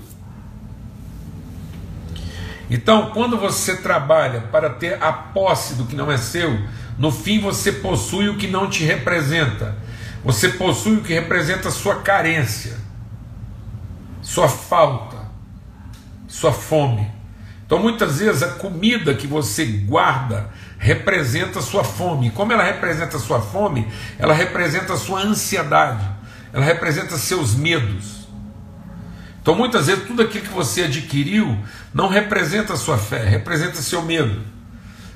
Então, 2.70 3.10
quando 3.10 3.36
você 3.36 3.76
trabalha 3.76 4.40
para 4.52 4.70
ter 4.70 5.02
a 5.02 5.12
posse 5.12 5.74
do 5.74 5.84
que 5.84 5.94
não 5.94 6.10
é 6.10 6.16
seu, 6.16 6.58
no 6.98 7.10
fim 7.10 7.40
você 7.40 7.72
possui 7.72 8.28
o 8.28 8.36
que 8.36 8.46
não 8.46 8.68
te 8.68 8.84
representa. 8.84 9.76
Você 10.24 10.48
possui 10.48 10.96
o 10.96 11.02
que 11.02 11.12
representa 11.12 11.70
sua 11.70 11.96
carência, 11.96 12.78
sua 14.22 14.48
falta, 14.48 15.18
sua 16.26 16.52
fome. 16.52 17.12
Então, 17.66 17.78
muitas 17.78 18.18
vezes, 18.18 18.42
a 18.42 18.48
comida 18.52 19.14
que 19.14 19.26
você 19.26 19.64
guarda 19.64 20.50
representa 20.78 21.60
sua 21.60 21.84
fome. 21.84 22.30
Como 22.30 22.52
ela 22.52 22.62
representa 22.62 23.18
sua 23.18 23.40
fome, 23.40 23.86
ela 24.18 24.34
representa 24.34 24.96
sua 24.96 25.20
ansiedade, 25.20 26.06
ela 26.52 26.64
representa 26.64 27.16
seus 27.16 27.54
medos. 27.54 28.23
Então, 29.44 29.54
muitas 29.54 29.88
vezes, 29.88 30.06
tudo 30.06 30.22
aquilo 30.22 30.42
que 30.42 30.50
você 30.54 30.84
adquiriu 30.84 31.54
não 31.92 32.08
representa 32.08 32.72
a 32.72 32.76
sua 32.76 32.96
fé, 32.96 33.22
representa 33.22 33.74
seu 33.82 34.00
medo. 34.00 34.40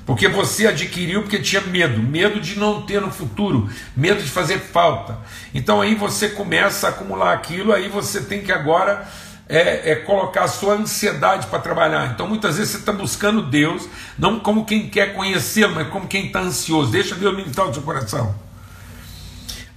Porque 0.05 0.27
você 0.27 0.67
adquiriu 0.67 1.23
porque 1.23 1.39
tinha 1.39 1.61
medo, 1.61 1.99
medo 1.99 2.39
de 2.39 2.59
não 2.59 2.83
ter 2.83 3.01
no 3.01 3.09
futuro, 3.09 3.67
medo 3.97 4.21
de 4.21 4.29
fazer 4.29 4.59
falta. 4.59 5.17
Então 5.51 5.81
aí 5.81 5.95
você 5.95 6.29
começa 6.29 6.85
a 6.85 6.89
acumular 6.91 7.33
aquilo, 7.33 7.73
aí 7.73 7.89
você 7.89 8.21
tem 8.21 8.43
que 8.43 8.51
agora 8.51 9.07
é, 9.47 9.93
é 9.93 9.95
colocar 9.95 10.43
a 10.43 10.47
sua 10.47 10.75
ansiedade 10.75 11.47
para 11.47 11.57
trabalhar. 11.57 12.11
Então 12.13 12.27
muitas 12.27 12.57
vezes 12.57 12.73
você 12.73 12.77
está 12.77 12.91
buscando 12.91 13.41
Deus, 13.41 13.89
não 14.15 14.39
como 14.39 14.63
quem 14.63 14.89
quer 14.89 15.15
conhecê-lo, 15.15 15.73
mas 15.73 15.87
como 15.89 16.07
quem 16.07 16.27
está 16.27 16.41
ansioso. 16.41 16.91
Deixa 16.91 17.15
Deus 17.15 17.35
ministrar 17.35 17.67
o 17.67 17.73
seu 17.73 17.81
coração. 17.81 18.48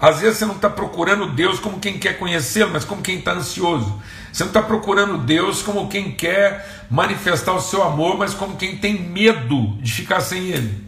Às 0.02 0.20
vezes 0.20 0.38
você 0.38 0.46
não 0.46 0.56
está 0.56 0.68
procurando 0.68 1.30
Deus 1.30 1.60
como 1.60 1.78
quem 1.78 1.96
quer 1.96 2.18
conhecê-lo, 2.18 2.72
mas 2.72 2.84
como 2.84 3.00
quem 3.00 3.18
está 3.18 3.34
ansioso. 3.34 4.02
Você 4.32 4.42
não 4.42 4.50
está 4.50 4.60
procurando 4.60 5.16
Deus 5.16 5.62
como 5.62 5.88
quem 5.88 6.10
quer 6.10 6.86
manifestar 6.90 7.52
o 7.52 7.60
seu 7.60 7.84
amor, 7.84 8.18
mas 8.18 8.34
como 8.34 8.56
quem 8.56 8.76
tem 8.76 9.00
medo 9.00 9.76
de 9.80 9.92
ficar 9.92 10.20
sem 10.20 10.48
Ele. 10.48 10.84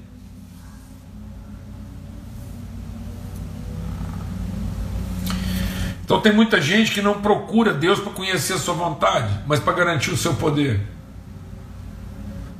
Então 6.04 6.20
tem 6.20 6.32
muita 6.32 6.60
gente 6.60 6.90
que 6.90 7.00
não 7.00 7.22
procura 7.22 7.72
Deus 7.72 8.00
para 8.00 8.12
conhecer 8.12 8.54
a 8.54 8.58
sua 8.58 8.74
vontade, 8.74 9.32
mas 9.46 9.60
para 9.60 9.74
garantir 9.74 10.10
o 10.10 10.16
seu 10.16 10.34
poder. 10.34 10.80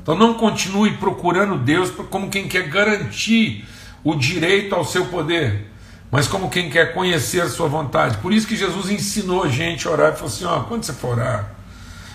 Então 0.01 0.15
não 0.15 0.35
continue 0.35 0.93
procurando 0.99 1.59
Deus 1.59 1.91
como 1.91 2.31
quem 2.31 2.47
quer 2.47 2.69
garantir 2.69 3.67
o 4.05 4.15
direito 4.15 4.73
ao 4.73 4.85
seu 4.85 5.07
poder 5.07 5.74
mas 6.15 6.29
como 6.29 6.49
quem 6.49 6.71
quer 6.71 6.95
conhecer 6.95 7.41
a 7.41 7.49
sua 7.49 7.67
vontade. 7.67 8.19
Por 8.19 8.33
isso 8.33 8.47
que 8.47 8.55
Jesus 8.55 8.89
ensinou 8.89 9.43
a 9.43 9.49
gente 9.49 9.89
a 9.89 9.91
orar 9.91 10.13
e 10.13 10.15
falou 10.15 10.33
assim: 10.33 10.45
ó, 10.45 10.61
quando 10.61 10.85
você 10.85 10.93
for 10.93 11.19
orar, 11.19 11.51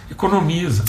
economiza. 0.09 0.85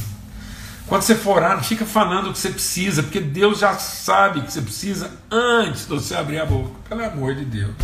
Quando 0.87 1.03
você 1.03 1.17
for 1.17 1.39
orar, 1.39 1.57
não 1.57 1.63
fica 1.65 1.85
falando 1.85 2.31
o 2.31 2.33
que 2.33 2.39
você 2.39 2.51
precisa, 2.51 3.03
porque 3.03 3.19
Deus 3.19 3.59
já 3.59 3.75
sabe 3.75 4.43
que 4.43 4.53
você 4.53 4.63
precisa 4.63 5.11
antes 5.29 5.89
de 5.89 5.89
você 5.89 6.15
abrir 6.15 6.39
a 6.39 6.47
boca. 6.47 6.71
Pelo 6.89 7.05
amor 7.05 7.35
de 7.35 7.45
Deus. 7.45 7.75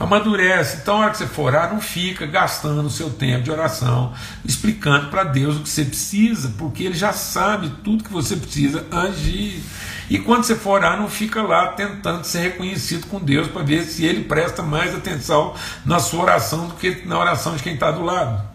Amadurece. 0.00 0.78
Então, 0.80 0.96
a 0.96 0.98
hora 1.00 1.10
que 1.10 1.18
você 1.18 1.26
for 1.26 1.42
orar, 1.42 1.70
não 1.70 1.82
fica 1.82 2.24
gastando 2.24 2.86
o 2.86 2.90
seu 2.90 3.10
tempo 3.10 3.44
de 3.44 3.50
oração, 3.50 4.14
explicando 4.42 5.10
para 5.10 5.24
Deus 5.24 5.56
o 5.56 5.60
que 5.60 5.68
você 5.68 5.84
precisa, 5.84 6.54
porque 6.56 6.82
Ele 6.82 6.94
já 6.94 7.12
sabe 7.12 7.70
tudo 7.84 8.02
que 8.02 8.12
você 8.12 8.36
precisa 8.36 8.86
antes 8.90 9.20
de. 9.20 9.60
E 10.08 10.18
quando 10.18 10.44
você 10.44 10.54
for 10.54 10.80
orar, 10.80 11.00
não 11.00 11.08
fica 11.08 11.42
lá 11.42 11.68
tentando 11.68 12.24
ser 12.24 12.40
reconhecido 12.40 13.06
com 13.06 13.18
Deus 13.18 13.48
para 13.48 13.62
ver 13.62 13.84
se 13.84 14.04
Ele 14.04 14.24
presta 14.24 14.62
mais 14.62 14.94
atenção 14.94 15.54
na 15.84 15.98
sua 15.98 16.22
oração 16.22 16.68
do 16.68 16.74
que 16.74 17.02
na 17.06 17.18
oração 17.18 17.56
de 17.56 17.62
quem 17.62 17.74
está 17.74 17.90
do 17.90 18.02
lado. 18.02 18.54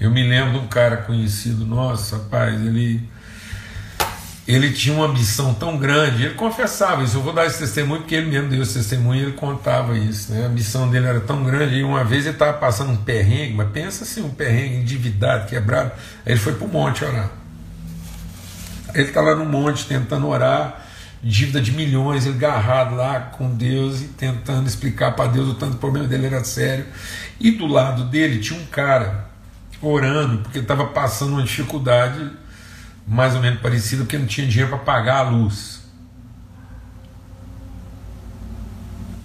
Eu 0.00 0.10
me 0.10 0.26
lembro 0.26 0.52
de 0.52 0.58
um 0.58 0.66
cara 0.66 0.96
conhecido 0.98 1.66
nosso, 1.66 2.16
rapaz, 2.16 2.54
ele 2.54 3.06
ele 4.54 4.72
tinha 4.72 4.94
uma 4.94 5.06
ambição 5.06 5.54
tão 5.54 5.76
grande, 5.76 6.24
ele 6.24 6.34
confessava 6.34 7.02
isso, 7.02 7.16
eu 7.16 7.22
vou 7.22 7.32
dar 7.32 7.46
esse 7.46 7.58
testemunho 7.58 8.00
porque 8.00 8.14
ele 8.14 8.30
mesmo 8.30 8.48
deu 8.48 8.62
esse 8.62 8.74
testemunho 8.74 9.20
e 9.20 9.22
ele 9.24 9.32
contava 9.32 9.96
isso, 9.96 10.32
né? 10.32 10.44
a 10.44 10.46
ambição 10.46 10.88
dele 10.88 11.06
era 11.06 11.20
tão 11.20 11.44
grande, 11.44 11.76
e 11.76 11.84
uma 11.84 12.02
vez 12.04 12.24
ele 12.24 12.34
estava 12.34 12.56
passando 12.56 12.90
um 12.90 12.96
perrengue, 12.96 13.54
mas 13.54 13.70
pensa 13.70 14.04
assim, 14.04 14.22
um 14.22 14.30
perrengue 14.30 14.76
endividado, 14.76 15.46
quebrado, 15.46 15.92
aí 16.24 16.32
ele 16.32 16.40
foi 16.40 16.54
para 16.54 16.66
o 16.66 16.68
monte 16.68 17.04
orar. 17.04 17.30
Ele 18.94 19.08
estava 19.08 19.34
no 19.36 19.44
monte 19.44 19.86
tentando 19.86 20.26
orar, 20.26 20.86
dívida 21.22 21.60
de 21.60 21.70
milhões, 21.72 22.26
ele 22.26 22.36
agarrado 22.36 22.96
lá 22.96 23.20
com 23.20 23.54
Deus 23.54 24.00
e 24.00 24.04
tentando 24.04 24.66
explicar 24.66 25.14
para 25.14 25.30
Deus 25.30 25.48
o 25.48 25.54
tanto 25.54 25.74
o 25.74 25.78
problema 25.78 26.08
dele 26.08 26.26
era 26.26 26.42
sério, 26.44 26.86
e 27.38 27.50
do 27.50 27.66
lado 27.66 28.04
dele 28.04 28.40
tinha 28.40 28.58
um 28.58 28.66
cara 28.66 29.30
orando, 29.82 30.38
porque 30.38 30.58
estava 30.58 30.86
passando 30.86 31.34
uma 31.34 31.42
dificuldade 31.42 32.39
mais 33.06 33.34
ou 33.34 33.40
menos 33.40 33.60
parecido, 33.60 34.04
porque 34.04 34.18
não 34.18 34.26
tinha 34.26 34.46
dinheiro 34.46 34.70
para 34.70 34.78
pagar 34.78 35.18
a 35.18 35.30
luz. 35.30 35.80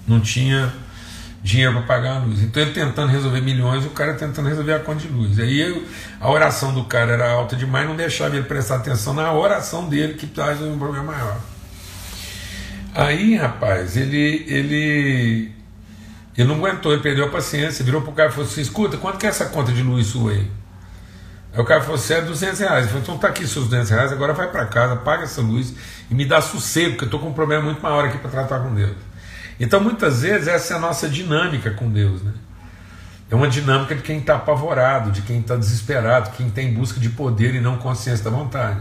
Não 0.08 0.20
tinha 0.20 0.74
dinheiro 1.46 1.74
para 1.74 1.82
pagar 1.84 2.16
a 2.16 2.20
luz. 2.20 2.42
Então 2.42 2.62
ele 2.62 2.72
tentando 2.72 3.12
resolver 3.12 3.40
milhões, 3.40 3.86
o 3.86 3.92
cara 3.92 4.16
tentando 4.16 4.50
resolver 4.50 4.74
a 4.74 4.80
conta 4.80 5.02
de 5.02 5.08
luz. 5.08 5.40
Aí 5.40 5.62
eu, 5.62 5.84
a 6.20 6.30
oração 6.30 6.74
do 6.74 6.84
cara 6.86 7.14
era 7.14 7.30
alta 7.30 7.56
demais, 7.56 7.88
não 7.88 7.96
deixava 7.96 8.36
ele 8.36 8.46
prestar 8.46 8.78
atenção 8.78 9.14
na 9.14 9.32
oração 9.32 9.88
dele, 9.88 10.16
que 10.16 10.26
traz 10.26 10.60
um 10.62 10.78
problema 10.78 11.12
maior. 11.14 11.38
Aí, 12.96 13.36
rapaz, 13.36 13.96
ele, 13.96 14.46
ele, 14.48 15.52
ele 16.36 16.48
não 16.48 16.56
aguentou, 16.56 16.94
ele 16.94 17.04
perdeu 17.04 17.26
a 17.26 17.30
paciência, 17.30 17.86
virou 17.86 18.02
pro 18.02 18.14
cara 18.14 18.30
e 18.30 18.32
falou 18.32 18.50
assim: 18.50 18.62
escuta, 18.62 18.98
quanto 18.98 19.20
que 19.20 19.28
é 19.28 19.30
essa 19.30 19.46
conta 19.46 19.72
de 19.72 19.84
luz 19.84 20.08
sua 20.08 20.32
aí? 20.32 20.48
Aí 21.56 21.62
o 21.62 21.66
cara 21.66 21.82
falou 21.82 21.96
assim: 21.96 22.14
é 22.14 22.22
200 22.22 22.60
reais. 22.60 22.94
Então 22.94 23.18
tá 23.18 23.30
aqui 23.30 23.48
seus 23.48 23.66
200 23.66 23.90
reais, 23.90 24.12
agora 24.12 24.34
vai 24.34 24.52
para 24.52 24.66
casa, 24.66 24.98
paga 24.98 25.24
essa 25.24 25.42
luz 25.42 25.74
e 26.12 26.14
me 26.14 26.26
dá 26.26 26.42
sossego, 26.42 26.92
porque 26.92 27.06
eu 27.06 27.08
estou 27.08 27.20
com 27.20 27.30
um 27.30 27.34
problema 27.34 27.64
muito 27.64 27.82
maior 27.82 28.06
aqui 28.06 28.18
para 28.18 28.30
tratar 28.30 28.60
com 28.60 28.74
Deus. 28.74 28.96
Então 29.60 29.80
muitas 29.80 30.22
vezes 30.22 30.50
essa 30.50 30.74
é 30.74 30.78
a 30.78 30.80
nossa 30.80 31.08
dinâmica 31.08 31.72
com 31.72 31.90
Deus, 31.90 32.22
né? 32.22 32.34
É 33.32 33.34
uma 33.34 33.48
dinâmica 33.48 33.96
de 33.96 34.04
quem 34.04 34.20
está 34.20 34.36
apavorado, 34.36 35.12
de 35.12 35.22
quem 35.22 35.40
está 35.40 35.56
desesperado, 35.56 36.32
quem 36.32 36.50
tem 36.50 36.74
busca 36.74 37.00
de 37.00 37.10
poder 37.10 37.56
e 37.56 37.62
não 37.62 37.78
consciência 37.78 38.24
da 38.24 38.30
vontade. 38.30 38.80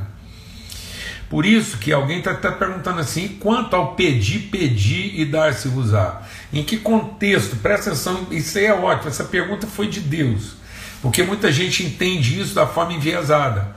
Por 1.31 1.47
isso 1.47 1.79
que 1.79 1.93
alguém 1.93 2.19
está 2.19 2.35
tá 2.35 2.53
perguntando 2.53 3.01
assim: 3.01 3.29
quanto 3.41 3.75
ao 3.75 3.95
pedir, 3.95 4.51
pedir 4.51 5.19
e 5.19 5.25
dar-se-vos-á? 5.25 6.23
Em 6.53 6.63
que 6.63 6.77
contexto? 6.77 7.57
Presta 7.57 7.91
atenção, 7.91 8.27
isso 8.31 8.59
aí 8.59 8.67
é 8.67 8.75
ótimo. 8.75 9.09
Essa 9.09 9.25
pergunta 9.25 9.67
foi 9.67 9.89
de 9.89 10.01
Deus, 10.01 10.55
porque 11.05 11.23
muita 11.23 11.53
gente 11.53 11.85
entende 11.85 12.41
isso 12.41 12.55
da 12.57 12.67
forma 12.67 12.95
enviesada. 12.95 13.77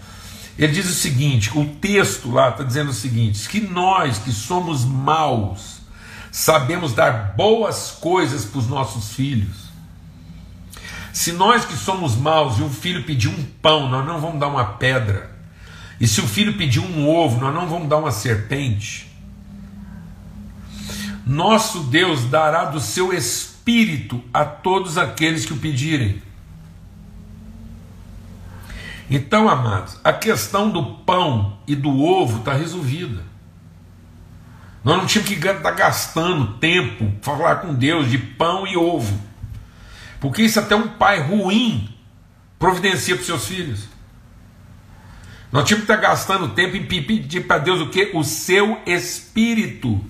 Ele 0.58 0.72
diz 0.74 0.90
o 0.90 0.94
seguinte: 0.94 1.52
o 1.56 1.66
texto 1.76 2.32
lá 2.32 2.50
está 2.50 2.64
dizendo 2.64 2.90
o 2.90 2.94
seguinte: 2.94 3.48
que 3.48 3.60
nós 3.60 4.18
que 4.18 4.32
somos 4.32 4.84
maus 4.84 5.78
sabemos 6.32 6.94
dar 6.94 7.36
boas 7.36 7.92
coisas 7.92 8.46
para 8.46 8.60
os 8.60 8.68
nossos 8.68 9.14
filhos 9.14 9.68
se 11.18 11.32
nós 11.32 11.66
que 11.66 11.76
somos 11.76 12.16
maus 12.16 12.60
e 12.60 12.62
um 12.62 12.70
filho 12.70 13.04
pedir 13.04 13.28
um 13.28 13.44
pão, 13.60 13.90
nós 13.90 14.06
não 14.06 14.22
vamos 14.22 14.40
dar 14.40 14.50
uma 14.50 14.64
pedra. 14.64 15.36
E 16.00 16.08
se 16.08 16.22
o 16.22 16.28
filho 16.28 16.56
pedir 16.56 16.80
um 16.80 17.10
ovo, 17.10 17.42
nós 17.42 17.52
não 17.52 17.68
vamos 17.68 17.90
dar 17.90 17.98
uma 17.98 18.12
serpente. 18.12 19.12
Nosso 21.26 21.80
Deus 21.86 22.26
dará 22.26 22.66
do 22.66 22.80
seu 22.80 23.12
espírito 23.12 24.24
a 24.32 24.46
todos 24.46 24.96
aqueles 24.96 25.44
que 25.44 25.54
o 25.54 25.58
pedirem. 25.58 26.22
Então, 29.10 29.48
amados, 29.48 30.00
a 30.04 30.12
questão 30.12 30.70
do 30.70 30.84
pão 30.84 31.60
e 31.66 31.76
do 31.76 32.04
ovo 32.04 32.40
está 32.40 32.54
resolvida. 32.54 33.24
Nós 34.84 34.98
não 34.98 35.06
tínhamos 35.06 35.34
que 35.34 35.48
estar 35.48 35.72
gastando 35.72 36.58
tempo 36.60 37.12
falar 37.22 37.58
com 37.58 37.74
Deus 37.74 38.10
de 38.10 38.18
pão 38.18 38.68
e 38.68 38.78
ovo. 38.78 39.20
Porque 40.20 40.42
isso 40.42 40.60
até 40.60 40.76
um 40.76 40.88
pai 40.88 41.22
ruim 41.22 41.94
providencia 42.60 43.16
para 43.16 43.22
os 43.22 43.28
seus 43.28 43.46
filhos. 43.46 43.88
Nós 45.52 45.66
tínhamos 45.66 45.86
que 45.86 45.94
estar 45.94 46.08
gastando 46.08 46.50
tempo 46.50 46.76
em 46.76 46.86
pedir 46.86 47.42
para 47.48 47.60
Deus 47.60 47.80
o 47.80 47.90
que? 47.90 48.12
O 48.14 48.24
seu 48.24 48.82
espírito. 48.86 50.04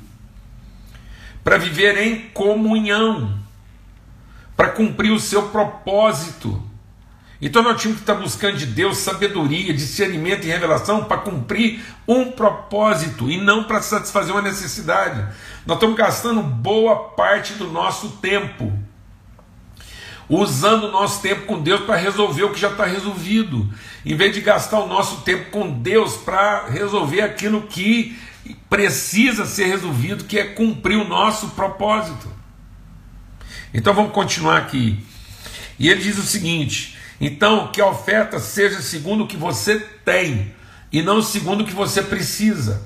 Para 1.44 1.58
viver 1.58 1.98
em 1.98 2.30
comunhão. 2.30 3.38
Para 4.56 4.70
cumprir 4.70 5.12
o 5.12 5.20
seu 5.20 5.50
propósito. 5.50 6.64
Então 7.42 7.62
nós 7.62 7.80
tínhamos 7.80 8.02
que 8.02 8.10
estar 8.10 8.16
buscando 8.16 8.58
de 8.58 8.66
Deus 8.66 8.98
sabedoria, 8.98 9.74
discernimento 9.74 10.46
e 10.46 10.50
revelação 10.50 11.04
para 11.04 11.18
cumprir 11.18 11.84
um 12.08 12.32
propósito 12.32 13.30
e 13.30 13.40
não 13.40 13.64
para 13.64 13.82
satisfazer 13.82 14.34
uma 14.34 14.42
necessidade. 14.42 15.24
Nós 15.66 15.78
estamos 15.78 15.96
gastando 15.96 16.42
boa 16.42 17.10
parte 17.10 17.54
do 17.54 17.68
nosso 17.68 18.10
tempo 18.22 18.74
usando 20.30 20.86
o 20.86 20.92
nosso 20.92 21.22
tempo 21.22 21.46
com 21.46 21.62
Deus 21.62 21.82
para 21.82 21.96
resolver 21.96 22.44
o 22.44 22.52
que 22.52 22.60
já 22.60 22.70
está 22.70 22.86
resolvido, 22.86 23.70
em 24.06 24.16
vez 24.16 24.34
de 24.34 24.42
gastar 24.42 24.80
o 24.80 24.88
nosso 24.88 25.22
tempo 25.22 25.52
com 25.52 25.72
Deus 25.72 26.18
para 26.18 26.68
resolver 26.68 27.22
aquilo 27.22 27.62
que 27.64 28.18
precisa 28.70 29.46
ser 29.46 29.66
resolvido, 29.66 30.26
que 30.26 30.38
é 30.38 30.44
cumprir 30.44 30.98
o 30.98 31.08
nosso 31.08 31.50
propósito. 31.50 32.30
Então 33.74 33.94
vamos 33.94 34.12
continuar 34.12 34.58
aqui. 34.58 35.04
E 35.80 35.90
ele 35.90 36.02
diz 36.02 36.18
o 36.18 36.24
seguinte: 36.24 36.97
então 37.20 37.72
que 37.72 37.82
a 37.82 37.88
oferta 37.88 38.40
seja 38.40 38.82
segundo 38.82 39.24
o 39.24 39.28
que 39.28 39.38
você 39.38 39.80
tem 40.06 40.54
e 40.92 41.02
não 41.02 41.22
segundo 41.22 41.62
o 41.62 41.66
que 41.66 41.74
você 41.74 42.02
precisa. 42.02 42.86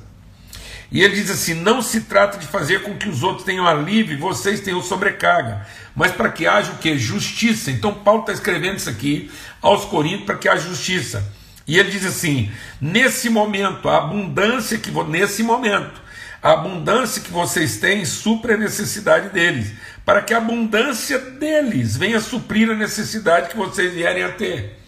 E 0.92 1.02
ele 1.02 1.16
diz 1.16 1.30
assim: 1.30 1.54
não 1.54 1.82
se 1.82 2.02
trata 2.02 2.38
de 2.38 2.46
fazer 2.46 2.84
com 2.84 2.98
que 2.98 3.08
os 3.08 3.24
outros 3.24 3.46
tenham 3.46 3.66
alívio 3.66 4.14
e 4.14 4.20
vocês 4.20 4.60
tenham 4.60 4.82
sobrecarga, 4.82 5.66
mas 5.96 6.12
para 6.12 6.30
que 6.30 6.46
haja 6.46 6.74
o 6.74 6.78
que? 6.78 6.98
Justiça. 6.98 7.72
Então 7.72 7.94
Paulo 7.94 8.22
está 8.22 8.34
escrevendo 8.34 8.78
isso 8.78 8.90
aqui 8.90 9.32
aos 9.62 9.86
Coríntios 9.86 10.26
para 10.26 10.36
que 10.36 10.50
haja 10.50 10.68
justiça. 10.68 11.24
E 11.66 11.80
ele 11.80 11.92
diz 11.92 12.06
assim: 12.06 12.52
nesse 12.82 13.30
momento, 13.30 13.88
a 13.88 14.00
abundância 14.00 14.78
que 14.78 14.92
nesse 15.08 15.44
momento, 15.44 16.02
a 16.42 16.54
abundância 16.54 17.22
que 17.22 17.32
vocês 17.32 17.78
têm 17.78 18.04
supre 18.04 18.54
a 18.54 18.58
necessidade 18.58 19.30
deles, 19.30 19.74
para 20.04 20.22
que 20.22 20.34
a 20.34 20.38
abundância 20.38 21.20
deles 21.20 21.96
venha 21.96 22.20
suprir 22.20 22.70
a 22.70 22.76
necessidade 22.76 23.50
que 23.50 23.58
vocês 23.58 23.94
vierem 23.94 24.24
a 24.24 24.32
ter. 24.32 24.80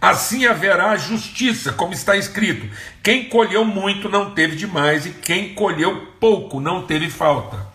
Assim 0.00 0.46
haverá 0.46 0.96
justiça, 0.96 1.72
como 1.72 1.92
está 1.92 2.16
escrito: 2.16 2.68
quem 3.02 3.28
colheu 3.28 3.64
muito 3.64 4.08
não 4.08 4.30
teve 4.30 4.56
demais, 4.56 5.04
e 5.04 5.10
quem 5.10 5.54
colheu 5.54 6.12
pouco 6.18 6.60
não 6.60 6.86
teve 6.86 7.10
falta. 7.10 7.66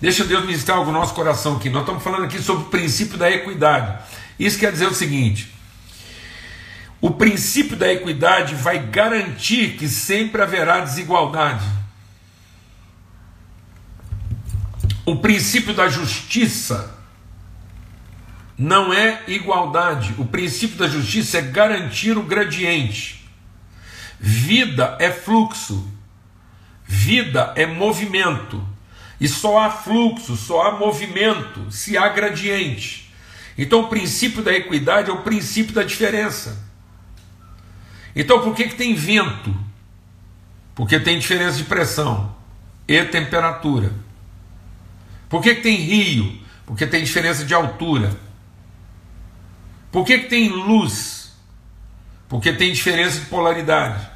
Deixa 0.00 0.24
Deus 0.24 0.46
ministrar 0.46 0.78
algo 0.78 0.92
no 0.92 1.00
nosso 1.00 1.14
coração 1.14 1.56
aqui. 1.56 1.68
Nós 1.68 1.82
estamos 1.82 2.02
falando 2.02 2.24
aqui 2.24 2.40
sobre 2.40 2.64
o 2.64 2.68
princípio 2.68 3.18
da 3.18 3.28
equidade. 3.28 3.98
Isso 4.38 4.58
quer 4.58 4.70
dizer 4.70 4.86
o 4.86 4.94
seguinte: 4.94 5.52
o 7.00 7.10
princípio 7.10 7.76
da 7.76 7.92
equidade 7.92 8.54
vai 8.54 8.78
garantir 8.78 9.76
que 9.76 9.88
sempre 9.88 10.40
haverá 10.40 10.80
desigualdade. 10.80 11.77
O 15.08 15.16
princípio 15.16 15.72
da 15.72 15.88
justiça 15.88 16.94
não 18.58 18.92
é 18.92 19.22
igualdade. 19.26 20.14
O 20.18 20.26
princípio 20.26 20.76
da 20.76 20.86
justiça 20.86 21.38
é 21.38 21.40
garantir 21.40 22.18
o 22.18 22.22
gradiente. 22.22 23.26
Vida 24.20 24.98
é 25.00 25.10
fluxo. 25.10 25.90
Vida 26.84 27.54
é 27.56 27.64
movimento. 27.64 28.62
E 29.18 29.26
só 29.26 29.60
há 29.60 29.70
fluxo, 29.70 30.36
só 30.36 30.68
há 30.68 30.78
movimento 30.78 31.72
se 31.72 31.96
há 31.96 32.06
gradiente. 32.10 33.10
Então 33.56 33.84
o 33.84 33.88
princípio 33.88 34.42
da 34.42 34.52
equidade 34.52 35.08
é 35.08 35.12
o 35.14 35.22
princípio 35.22 35.72
da 35.72 35.84
diferença. 35.84 36.68
Então 38.14 38.42
por 38.42 38.54
que, 38.54 38.68
que 38.68 38.74
tem 38.74 38.94
vento? 38.94 39.56
Porque 40.74 41.00
tem 41.00 41.18
diferença 41.18 41.56
de 41.56 41.64
pressão 41.64 42.36
e 42.86 43.02
temperatura. 43.06 44.06
Por 45.28 45.42
que, 45.42 45.56
que 45.56 45.62
tem 45.62 45.76
rio? 45.76 46.40
Porque 46.64 46.86
tem 46.86 47.04
diferença 47.04 47.44
de 47.44 47.54
altura. 47.54 48.10
Por 49.90 50.04
que, 50.04 50.18
que 50.18 50.28
tem 50.28 50.48
luz? 50.48 51.32
Porque 52.28 52.52
tem 52.52 52.72
diferença 52.72 53.20
de 53.20 53.26
polaridade. 53.26 54.08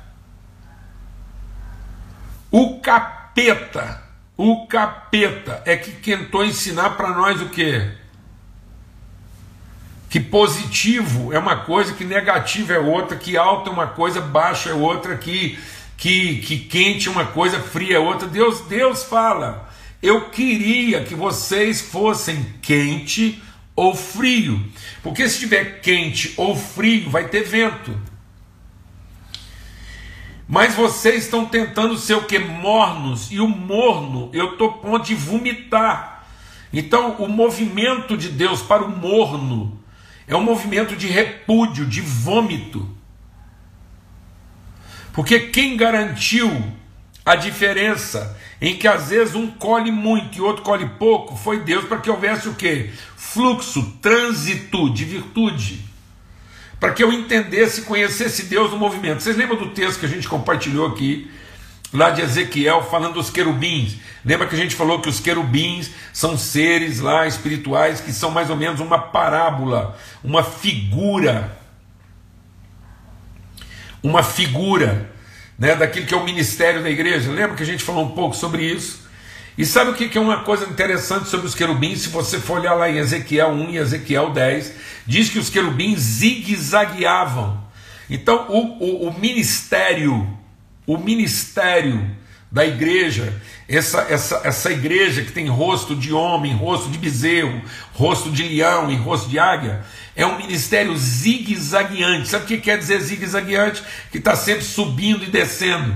O 2.51 2.81
capeta, 2.81 4.03
o 4.37 4.67
capeta 4.67 5.63
é 5.65 5.77
que 5.77 5.93
tentou 5.93 6.45
ensinar 6.45 6.91
para 6.91 7.09
nós 7.09 7.41
o 7.41 7.49
quê? 7.49 7.93
Que 10.11 10.21
positivo 10.21 11.33
é 11.33 11.39
uma 11.39 11.57
coisa, 11.57 11.95
que 11.95 12.05
negativo 12.05 12.71
é 12.71 12.79
outra, 12.79 13.17
que 13.17 13.35
alto 13.35 13.71
é 13.71 13.73
uma 13.73 13.87
coisa, 13.87 14.21
baixo 14.21 14.69
é 14.69 14.75
outra, 14.75 15.17
que, 15.17 15.59
que, 15.97 16.43
que 16.43 16.59
quente 16.59 17.09
é 17.09 17.11
uma 17.11 17.25
coisa, 17.25 17.59
fria 17.59 17.97
é 17.97 17.99
outra. 17.99 18.29
Deus, 18.29 18.61
Deus 18.61 19.03
fala, 19.03 19.72
eu 20.03 20.31
queria 20.31 21.05
que 21.05 21.15
vocês 21.15 21.81
fossem 21.81 22.45
quente 22.61 23.41
ou 23.77 23.95
frio. 23.95 24.61
Porque 25.03 25.29
se 25.29 25.35
estiver 25.35 25.81
quente 25.81 26.35
ou 26.37 26.57
frio, 26.57 27.09
vai 27.09 27.29
ter 27.29 27.45
vento. 27.45 27.97
Mas 30.49 30.75
vocês 30.75 31.25
estão 31.25 31.47
tentando 31.47 31.97
ser 31.97 32.15
o 32.15 32.25
que? 32.25 32.39
Mornos. 32.39 33.31
E 33.31 33.41
o 33.41 33.49
morno, 33.49 34.29
eu 34.33 34.53
estou 34.53 34.73
ponto 34.75 35.07
de 35.07 35.15
vomitar. 35.15 36.27
Então, 36.73 37.13
o 37.19 37.29
movimento 37.29 38.17
de 38.17 38.29
Deus 38.29 38.61
para 38.61 38.83
o 38.83 38.91
morno 38.91 39.81
é 40.27 40.35
um 40.35 40.43
movimento 40.43 40.97
de 40.97 41.07
repúdio, 41.07 41.87
de 41.87 42.01
vômito. 42.01 42.89
Porque 45.13 45.39
quem 45.39 45.77
garantiu 45.77 46.73
a 47.25 47.37
diferença 47.37 48.37
em 48.61 48.77
que 48.77 48.87
às 48.87 49.09
vezes 49.09 49.35
um 49.35 49.49
colhe 49.49 49.91
muito 49.91 50.39
e 50.39 50.41
outro 50.41 50.63
colhe 50.63 50.89
pouco, 50.99 51.37
foi 51.37 51.61
Deus 51.61 51.85
para 51.85 51.99
que 51.99 52.11
houvesse 52.11 52.49
o 52.49 52.55
que? 52.55 52.91
Fluxo, 53.17 53.99
trânsito 54.01 54.89
de 54.91 55.05
virtude. 55.05 55.85
Para 56.79 56.93
que 56.93 57.03
eu 57.03 57.13
entendesse 57.13 57.81
e 57.81 57.85
conhecesse 57.85 58.45
Deus 58.45 58.71
no 58.71 58.77
movimento. 58.77 59.23
Vocês 59.23 59.37
lembram 59.37 59.57
do 59.57 59.71
texto 59.71 60.01
que 60.01 60.07
a 60.07 60.09
gente 60.09 60.29
compartilhou 60.29 60.87
aqui, 60.89 61.31
lá 61.93 62.11
de 62.11 62.23
Ezequiel, 62.23 62.83
falando 62.83 63.15
dos 63.15 63.31
querubins? 63.31 63.97
Lembra 64.25 64.47
que 64.47 64.55
a 64.55 64.59
gente 64.59 64.75
falou 64.75 65.01
que 65.01 65.09
os 65.09 65.21
querubins 65.21 65.91
são 66.13 66.37
seres 66.37 67.01
lá 67.01 67.27
espirituais 67.27 68.01
que 68.01 68.13
são 68.13 68.31
mais 68.31 68.51
ou 68.51 68.57
menos 68.57 68.81
uma 68.81 68.99
parábola, 68.99 69.97
uma 70.23 70.43
figura. 70.43 71.57
Uma 74.03 74.25
figura 74.25 75.13
né, 75.59 75.75
daquilo 75.75 76.07
que 76.07 76.15
é 76.15 76.17
o 76.17 76.25
ministério 76.25 76.83
da 76.83 76.91
igreja. 76.91 77.31
Lembra 77.31 77.57
que 77.57 77.63
a 77.63 77.67
gente 77.67 77.83
falou 77.83 78.05
um 78.05 78.11
pouco 78.11 78.35
sobre 78.35 78.65
isso? 78.65 79.03
E 79.57 79.67
sabe 79.67 79.91
o 79.91 79.95
que 79.95 80.17
é 80.17 80.21
uma 80.21 80.45
coisa 80.45 80.65
interessante 80.65 81.29
sobre 81.29 81.47
os 81.47 81.55
querubins? 81.55 82.03
Se 82.03 82.09
você 82.09 82.39
for 82.39 82.61
olhar 82.61 82.75
lá 82.75 82.89
em 82.89 82.97
Ezequiel 82.97 83.51
1 83.51 83.71
e 83.71 83.77
Ezequiel 83.77 84.31
10, 84.31 84.73
diz 85.07 85.29
que 85.29 85.39
os 85.39 85.51
querubins 85.51 85.99
zigue-zagueavam. 85.99 87.63
Então, 88.09 88.47
o, 88.49 88.83
o, 88.83 89.09
o 89.09 89.19
ministério, 89.19 90.27
o 90.87 90.97
ministério 90.97 92.11
da 92.51 92.65
igreja, 92.65 93.41
essa, 93.77 94.03
essa, 94.03 94.41
essa 94.45 94.71
igreja 94.71 95.23
que 95.23 95.33
tem 95.33 95.49
rosto 95.49 95.97
de 95.97 96.13
homem, 96.13 96.55
rosto 96.55 96.91
de 96.91 96.99
bezerro, 96.99 97.63
rosto 97.95 98.31
de 98.31 98.43
leão 98.43 98.91
e 98.91 98.97
rosto 98.97 99.31
de 99.31 99.39
águia, 99.39 99.83
é 100.15 100.27
um 100.27 100.37
ministério 100.37 100.95
zigue-zagueante. 100.97 102.29
Sabe 102.29 102.45
o 102.45 102.47
que 102.47 102.59
quer 102.59 102.77
dizer 102.79 103.01
zigue-zagueante? 103.01 103.83
Que 104.11 104.19
está 104.19 104.37
sempre 104.37 104.63
subindo 104.63 105.25
e 105.25 105.31
descendo, 105.31 105.95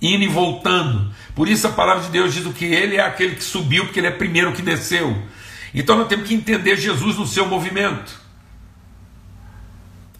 indo 0.00 0.22
e 0.22 0.28
voltando. 0.28 1.12
Por 1.34 1.48
isso 1.48 1.66
a 1.66 1.72
palavra 1.72 2.04
de 2.04 2.10
Deus 2.10 2.32
diz 2.32 2.46
que 2.54 2.64
ele 2.64 2.96
é 2.96 3.00
aquele 3.00 3.34
que 3.34 3.44
subiu, 3.44 3.86
porque 3.86 3.98
ele 3.98 4.06
é 4.06 4.12
primeiro 4.12 4.52
que 4.52 4.62
desceu. 4.62 5.20
Então 5.74 5.96
nós 5.96 6.06
temos 6.06 6.28
que 6.28 6.34
entender 6.34 6.76
Jesus 6.76 7.16
no 7.16 7.26
seu 7.26 7.44
movimento. 7.46 8.22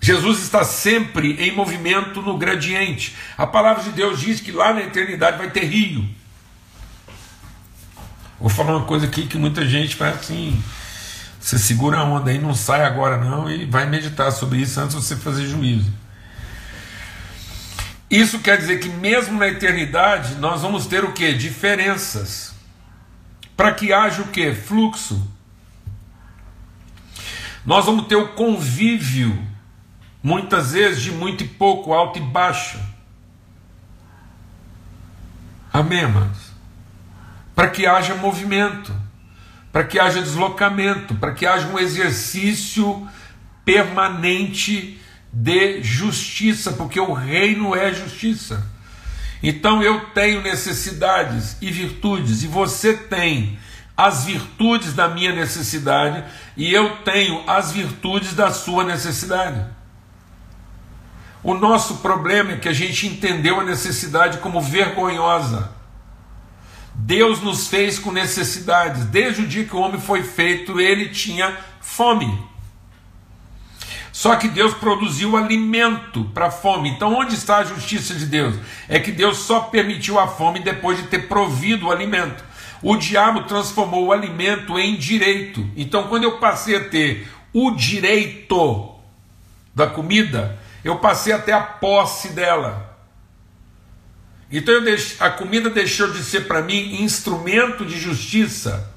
Jesus 0.01 0.43
está 0.43 0.65
sempre 0.65 1.37
em 1.39 1.53
movimento 1.53 2.21
no 2.21 2.37
gradiente. 2.37 3.15
A 3.39 3.47
palavra 3.47 3.85
de 3.85 3.91
Deus 3.91 4.21
diz 4.21 4.41
que 4.41 4.51
lá 4.51 4.75
na 4.75 4.83
eternidade 4.83 5.39
vai 5.39 5.51
ter 5.51 5.65
rio. 5.65 6.05
Vou 8.45 8.51
falar 8.51 8.77
uma 8.77 8.85
coisa 8.85 9.07
aqui 9.07 9.27
que 9.27 9.39
muita 9.39 9.67
gente 9.67 9.97
faz 9.97 10.17
assim. 10.17 10.63
Você 11.41 11.59
segura 11.59 12.01
a 12.01 12.05
onda 12.05 12.31
aí, 12.31 12.39
não 12.39 12.53
sai 12.53 12.85
agora 12.85 13.17
não, 13.17 13.51
e 13.51 13.65
vai 13.65 13.87
meditar 13.87 14.31
sobre 14.31 14.59
isso 14.59 14.79
antes 14.79 14.95
de 14.95 15.03
você 15.03 15.17
fazer 15.17 15.47
juízo. 15.47 15.91
Isso 18.11 18.41
quer 18.41 18.59
dizer 18.59 18.81
que 18.81 18.91
mesmo 18.91 19.39
na 19.39 19.49
eternidade 19.49 20.35
nós 20.35 20.61
vamos 20.61 20.87
ter 20.87 21.05
o 21.05 21.13
que? 21.13 21.33
Diferenças. 21.33 22.53
Para 23.57 23.73
que 23.73 23.95
haja 23.95 24.21
o 24.21 24.29
que? 24.29 24.55
Fluxo. 24.55 25.27
Nós 27.65 27.87
vamos 27.87 28.09
ter 28.09 28.17
o 28.17 28.35
convívio 28.35 29.43
muitas 30.23 30.73
vezes 30.73 31.01
de 31.01 31.13
muito 31.13 31.45
e 31.45 31.49
pouco, 31.49 31.95
alto 31.95 32.19
e 32.19 32.23
baixo. 32.23 32.79
Amém, 35.73 36.05
amados? 36.05 36.54
Para 37.55 37.69
que 37.69 37.87
haja 37.87 38.15
movimento, 38.15 38.95
para 39.73 39.85
que 39.85 39.99
haja 39.99 40.23
deslocamento, 40.23 41.15
para 41.17 41.33
que 41.33 41.47
haja 41.47 41.67
um 41.69 41.79
exercício 41.79 43.09
permanente 43.65 45.01
de 45.33 45.83
justiça, 45.83 46.73
porque 46.73 47.01
o 47.01 47.13
reino 47.13 47.75
é 47.75 47.93
justiça. 47.93 48.65
Então 49.43 49.83
eu 49.83 50.07
tenho 50.07 50.43
necessidades 50.43 51.57
e 51.61 51.71
virtudes, 51.71 52.43
e 52.43 52.47
você 52.47 52.95
tem 52.95 53.59
as 53.97 54.25
virtudes 54.25 54.95
da 54.95 55.09
minha 55.09 55.33
necessidade, 55.35 56.25
e 56.57 56.73
eu 56.73 56.97
tenho 56.99 57.43
as 57.49 57.73
virtudes 57.73 58.35
da 58.35 58.53
sua 58.53 58.85
necessidade. 58.85 59.65
O 61.43 61.53
nosso 61.53 61.97
problema 61.97 62.53
é 62.53 62.57
que 62.57 62.69
a 62.69 62.73
gente 62.73 63.07
entendeu 63.07 63.61
a 63.61 63.65
necessidade 63.65 64.39
como 64.39 64.61
vergonhosa. 64.61 65.71
Deus 66.95 67.41
nos 67.41 67.69
fez 67.69 67.99
com 67.99 68.13
necessidades. 68.13 69.05
Desde 69.07 69.43
o 69.43 69.47
dia 69.47 69.65
que 69.65 69.75
o 69.75 69.81
homem 69.81 70.01
foi 70.01 70.23
feito, 70.23 70.81
ele 70.81 71.09
tinha 71.09 71.57
fome. 71.81 72.39
Só 74.13 74.37
que 74.37 74.47
Deus 74.47 74.73
produziu 74.75 75.37
alimento 75.37 76.25
para 76.33 76.47
a 76.47 76.51
fome. 76.51 76.89
Então, 76.89 77.15
onde 77.15 77.35
está 77.35 77.59
a 77.59 77.65
justiça 77.65 78.15
de 78.15 78.27
Deus? 78.27 78.55
É 78.89 79.01
que 79.01 79.11
Deus 79.11 79.39
só 79.39 79.61
permitiu 79.61 80.21
a 80.21 80.29
fome 80.29 80.61
depois 80.61 80.99
de 80.99 81.09
ter 81.09 81.27
provido 81.27 81.89
o 81.89 81.91
alimento. 81.91 82.45
O 82.81 82.97
diabo 82.97 83.43
transformou 83.43 84.07
o 84.07 84.13
alimento 84.13 84.79
em 84.79 84.95
direito. 84.95 85.69
Então, 85.77 86.05
quando 86.05 86.23
eu 86.23 86.39
passei 86.39 86.77
a 86.77 86.89
ter 86.89 87.29
o 87.53 87.73
direito 87.73 88.95
da 89.75 89.89
comida, 89.89 90.59
eu 90.85 90.97
passei 90.99 91.33
até 91.33 91.53
a 91.53 91.61
posse 91.61 92.29
dela. 92.29 92.94
Então 94.51 94.83
deix... 94.83 95.21
a 95.21 95.31
comida 95.31 95.71
deixou 95.71 96.11
de 96.11 96.23
ser 96.23 96.47
para 96.47 96.63
mim 96.63 97.03
instrumento 97.03 97.85
de 97.85 97.99
justiça, 97.99 98.93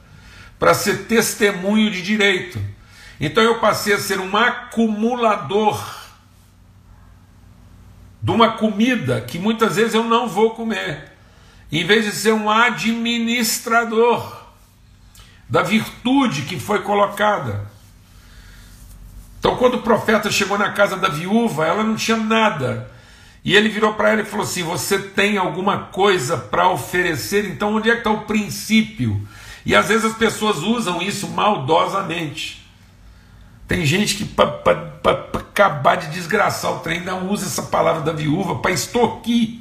para 0.60 0.74
ser 0.74 1.06
testemunho 1.06 1.92
de 1.92 2.02
direito. 2.02 2.60
Então 3.20 3.44
eu 3.44 3.60
passei 3.60 3.94
a 3.94 4.00
ser 4.00 4.20
um 4.20 4.36
acumulador 4.36 5.96
de 8.22 8.32
uma 8.32 8.54
comida 8.54 9.22
que 9.22 9.40
muitas 9.40 9.76
vezes 9.76 9.94
eu 9.94 10.04
não 10.04 10.28
vou 10.28 10.52
comer, 10.52 11.12
em 11.72 11.86
vez 11.86 12.06
de 12.06 12.12
ser 12.12 12.34
um 12.34 12.50
administrador 12.50 14.46
da 15.50 15.64
virtude 15.64 16.44
que 16.44 16.60
foi 16.60 16.82
colocada. 16.82 17.68
Então, 19.40 19.56
quando 19.56 19.76
o 19.76 19.82
profeta 19.82 20.30
chegou 20.32 20.58
na 20.58 20.72
casa 20.72 20.98
da 20.98 21.08
viúva, 21.08 21.66
ela 21.66 21.84
não 21.84 21.96
tinha 21.96 22.18
nada. 22.18 22.92
E 23.44 23.56
ele 23.56 23.70
virou 23.70 23.94
para 23.94 24.10
ela 24.10 24.22
e 24.22 24.26
falou 24.26 24.46
assim: 24.46 24.64
Você 24.64 25.00
tem 25.00 25.38
alguma 25.38 25.86
coisa 25.86 26.38
para 26.38 26.70
oferecer? 26.70 27.50
Então, 27.50 27.76
onde 27.76 27.90
é 27.90 27.94
que 27.94 28.00
está 28.00 28.12
o 28.12 28.22
princípio? 28.22 29.28
E 29.66 29.76
às 29.76 29.88
vezes 29.88 30.06
as 30.06 30.18
pessoas 30.18 30.58
usam 30.58 31.02
isso 31.02 31.28
maldosamente. 31.28 32.66
Tem 33.68 33.86
gente 33.86 34.16
que, 34.16 34.26
para 34.26 34.54
acabar 35.34 35.96
de 35.96 36.08
desgraçar 36.08 36.72
o 36.72 36.80
trem, 36.80 37.02
não 37.02 37.30
usa 37.30 37.46
essa 37.46 37.64
palavra 37.64 38.02
da 38.02 38.14
viúva 38.14 38.60
para 38.60 38.72
extorquir. 38.72 39.60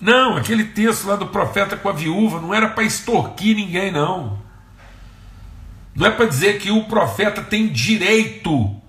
Não, 0.00 0.36
aquele 0.36 0.64
texto 0.64 1.06
lá 1.06 1.16
do 1.16 1.28
profeta 1.28 1.76
com 1.76 1.88
a 1.88 1.92
viúva 1.92 2.40
não 2.40 2.52
era 2.52 2.68
para 2.68 2.82
extorquir 2.82 3.54
ninguém, 3.54 3.92
não. 3.92 4.38
Não 5.94 6.06
é 6.06 6.10
para 6.10 6.26
dizer 6.26 6.58
que 6.58 6.70
o 6.70 6.84
profeta 6.84 7.42
tem 7.42 7.68
direito 7.68 8.81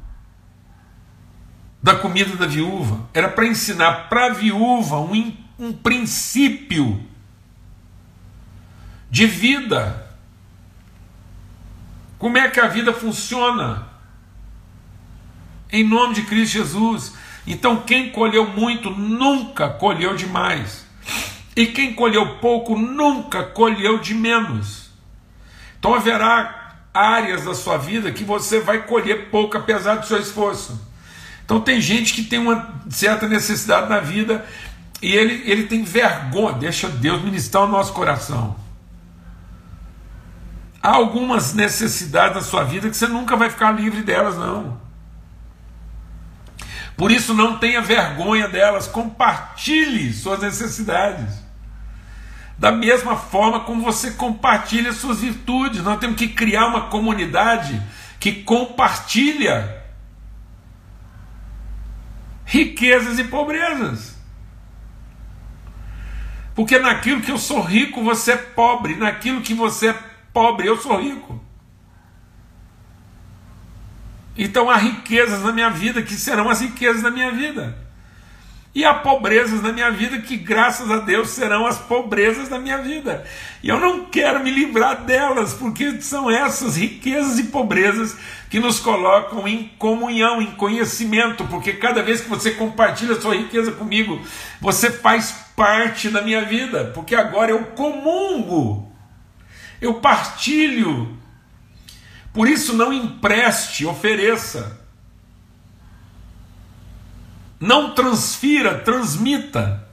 da 1.83 1.93
comida 1.93 2.37
da 2.37 2.47
viúva. 2.47 3.01
Era 3.13 3.27
para 3.27 3.45
ensinar 3.45 4.07
para 4.09 4.27
a 4.27 4.33
viúva 4.33 4.99
um, 4.99 5.35
um 5.59 5.73
princípio 5.73 7.03
de 9.11 9.27
vida. 9.27 10.09
Como 12.17 12.37
é 12.37 12.49
que 12.49 12.61
a 12.61 12.67
vida 12.67 12.93
funciona? 12.93 13.85
Em 15.69 15.83
nome 15.83 16.15
de 16.15 16.21
Cristo 16.21 16.53
Jesus. 16.53 17.13
Então, 17.45 17.81
quem 17.81 18.11
colheu 18.11 18.47
muito 18.47 18.89
nunca 18.89 19.67
colheu 19.67 20.15
demais. 20.15 20.85
E 21.53 21.65
quem 21.67 21.93
colheu 21.93 22.37
pouco 22.37 22.77
nunca 22.77 23.43
colheu 23.43 23.99
de 23.99 24.13
menos. 24.13 24.89
Então 25.77 25.93
haverá 25.93 26.77
áreas 26.93 27.43
da 27.43 27.53
sua 27.53 27.77
vida 27.77 28.09
que 28.09 28.23
você 28.23 28.61
vai 28.61 28.87
colher 28.87 29.29
pouco 29.29 29.57
apesar 29.57 29.95
do 29.95 30.07
seu 30.07 30.17
esforço. 30.17 30.92
Então 31.45 31.59
tem 31.59 31.81
gente 31.81 32.13
que 32.13 32.23
tem 32.23 32.39
uma 32.39 32.81
certa 32.89 33.27
necessidade 33.27 33.89
na 33.89 33.99
vida 33.99 34.45
e 35.01 35.11
ele, 35.11 35.43
ele 35.45 35.63
tem 35.63 35.83
vergonha, 35.83 36.57
deixa 36.57 36.87
Deus 36.87 37.21
ministrar 37.21 37.63
o 37.63 37.67
nosso 37.67 37.91
coração. 37.91 38.55
Há 40.81 40.95
algumas 40.95 41.53
necessidades 41.53 42.35
na 42.35 42.41
sua 42.41 42.63
vida 42.63 42.89
que 42.89 42.95
você 42.95 43.07
nunca 43.07 43.35
vai 43.35 43.49
ficar 43.49 43.71
livre 43.71 44.01
delas, 44.01 44.37
não. 44.37 44.81
Por 46.95 47.11
isso 47.11 47.33
não 47.33 47.57
tenha 47.57 47.81
vergonha 47.81 48.47
delas, 48.47 48.87
compartilhe 48.87 50.13
suas 50.13 50.39
necessidades. 50.39 51.43
Da 52.57 52.71
mesma 52.71 53.17
forma 53.17 53.61
como 53.61 53.83
você 53.83 54.11
compartilha 54.11 54.93
suas 54.93 55.19
virtudes, 55.19 55.83
nós 55.83 55.99
temos 55.99 56.15
que 56.15 56.29
criar 56.29 56.67
uma 56.67 56.87
comunidade 56.87 57.81
que 58.19 58.31
compartilha 58.43 59.82
riquezas 62.45 63.19
e 63.19 63.23
pobrezas. 63.25 64.17
Porque 66.55 66.77
naquilo 66.77 67.21
que 67.21 67.31
eu 67.31 67.37
sou 67.37 67.61
rico, 67.61 68.03
você 68.03 68.33
é 68.33 68.37
pobre, 68.37 68.95
naquilo 68.95 69.41
que 69.41 69.53
você 69.53 69.89
é 69.89 70.03
pobre, 70.31 70.67
eu 70.67 70.77
sou 70.77 70.99
rico. 71.01 71.43
Então 74.37 74.69
há 74.69 74.77
riquezas 74.77 75.43
na 75.43 75.51
minha 75.51 75.69
vida 75.69 76.01
que 76.01 76.13
serão 76.13 76.49
as 76.49 76.61
riquezas 76.61 77.01
da 77.01 77.11
minha 77.11 77.31
vida. 77.31 77.82
E 78.75 78.83
há 78.83 78.93
pobrezas 78.93 79.61
na 79.61 79.71
minha 79.71 79.91
vida 79.91 80.17
que, 80.19 80.35
graças 80.35 80.89
a 80.89 80.97
Deus, 80.97 81.29
serão 81.29 81.67
as 81.67 81.77
pobrezas 81.77 82.49
da 82.49 82.57
minha 82.57 82.79
vida. 82.79 83.23
E 83.61 83.69
eu 83.69 83.79
não 83.79 84.05
quero 84.05 84.43
me 84.43 84.49
livrar 84.49 85.03
delas, 85.03 85.53
porque 85.53 86.01
são 86.01 86.29
essas 86.29 86.75
riquezas 86.75 87.37
e 87.37 87.43
pobrezas 87.45 88.17
que 88.49 88.59
nos 88.59 88.79
colocam 88.79 89.47
em 89.47 89.71
comunhão, 89.77 90.41
em 90.41 90.51
conhecimento, 90.51 91.45
porque 91.45 91.73
cada 91.73 92.01
vez 92.01 92.21
que 92.21 92.29
você 92.29 92.51
compartilha 92.51 93.21
sua 93.21 93.35
riqueza 93.35 93.71
comigo, 93.71 94.19
você 94.59 94.91
faz 94.91 95.31
parte 95.55 96.09
da 96.09 96.23
minha 96.23 96.43
vida, 96.43 96.91
porque 96.95 97.13
agora 97.13 97.51
eu 97.51 97.63
comungo, 97.67 98.91
eu 99.79 99.95
partilho. 99.95 101.15
Por 102.33 102.47
isso, 102.47 102.73
não 102.73 102.91
empreste, 102.91 103.85
ofereça. 103.85 104.82
Não 107.63 107.91
transfira, 107.91 108.79
transmita. 108.79 109.87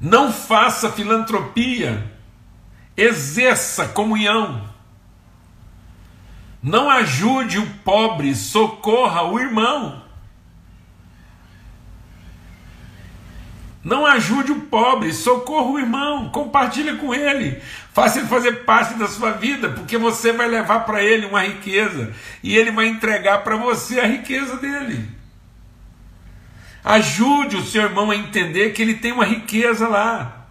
Não 0.00 0.32
faça 0.32 0.90
filantropia. 0.90 2.10
Exerça 2.96 3.86
comunhão. 3.86 4.66
Não 6.62 6.88
ajude 6.88 7.58
o 7.58 7.70
pobre, 7.84 8.34
socorra 8.34 9.24
o 9.24 9.38
irmão. 9.38 10.03
Não 13.84 14.06
ajude 14.06 14.50
o 14.50 14.62
pobre, 14.62 15.12
socorra 15.12 15.70
o 15.70 15.78
irmão, 15.78 16.30
compartilhe 16.30 16.96
com 16.96 17.14
ele, 17.14 17.60
faça 17.92 18.18
ele 18.18 18.28
fazer 18.28 18.64
parte 18.64 18.94
da 18.94 19.06
sua 19.06 19.32
vida, 19.32 19.68
porque 19.68 19.98
você 19.98 20.32
vai 20.32 20.48
levar 20.48 20.80
para 20.80 21.02
ele 21.02 21.26
uma 21.26 21.42
riqueza 21.42 22.10
e 22.42 22.56
ele 22.56 22.70
vai 22.70 22.86
entregar 22.86 23.44
para 23.44 23.56
você 23.56 24.00
a 24.00 24.06
riqueza 24.06 24.56
dele. 24.56 25.06
Ajude 26.82 27.56
o 27.56 27.62
seu 27.62 27.82
irmão 27.82 28.10
a 28.10 28.16
entender 28.16 28.70
que 28.70 28.80
ele 28.80 28.94
tem 28.94 29.12
uma 29.12 29.26
riqueza 29.26 29.86
lá, 29.86 30.46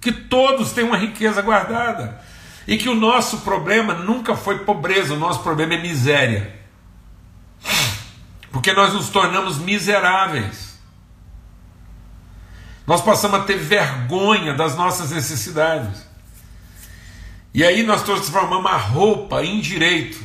que 0.00 0.10
todos 0.10 0.72
têm 0.72 0.82
uma 0.82 0.96
riqueza 0.96 1.40
guardada 1.40 2.20
e 2.66 2.76
que 2.76 2.88
o 2.88 2.96
nosso 2.96 3.38
problema 3.42 3.94
nunca 3.94 4.34
foi 4.34 4.60
pobreza, 4.60 5.14
o 5.14 5.18
nosso 5.18 5.40
problema 5.44 5.74
é 5.74 5.80
miséria, 5.80 6.52
porque 8.50 8.72
nós 8.72 8.92
nos 8.92 9.08
tornamos 9.08 9.58
miseráveis. 9.58 10.71
Nós 12.92 13.00
passamos 13.00 13.40
a 13.40 13.44
ter 13.44 13.56
vergonha 13.56 14.52
das 14.52 14.76
nossas 14.76 15.12
necessidades. 15.12 16.06
E 17.54 17.64
aí 17.64 17.82
nós 17.84 18.02
transformamos 18.02 18.70
a 18.70 18.76
roupa 18.76 19.42
em 19.42 19.62
direito, 19.62 20.22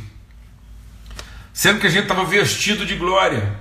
sendo 1.53 1.79
que 1.79 1.87
a 1.87 1.89
gente 1.89 2.03
estava 2.03 2.25
vestido 2.25 2.85
de 2.85 2.97
glória. 2.97 3.57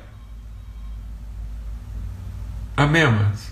Amém, 2.77 3.03
amados? 3.03 3.43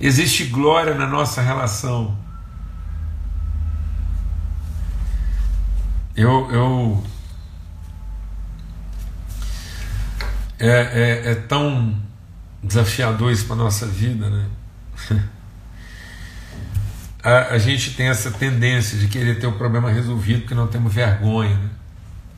Existe 0.00 0.46
glória 0.46 0.92
na 0.92 1.06
nossa 1.06 1.40
relação. 1.40 2.18
Eu, 6.16 6.50
eu 6.50 7.04
é, 10.58 10.68
é, 10.68 11.30
é 11.30 11.34
tão 11.36 12.07
desafiador 12.68 13.32
isso 13.32 13.46
para 13.46 13.54
a 13.54 13.58
nossa 13.58 13.86
vida, 13.86 14.28
né? 14.28 14.46
A, 17.20 17.54
a, 17.54 17.58
gente 17.58 17.94
tem 17.94 18.06
essa 18.06 18.30
tendência 18.30 18.96
de 18.96 19.08
querer 19.08 19.40
ter 19.40 19.46
o 19.48 19.52
problema 19.52 19.90
resolvido 19.90 20.42
porque 20.42 20.54
não 20.54 20.68
temos 20.68 20.94
vergonha 20.94 21.56
né? 21.56 21.68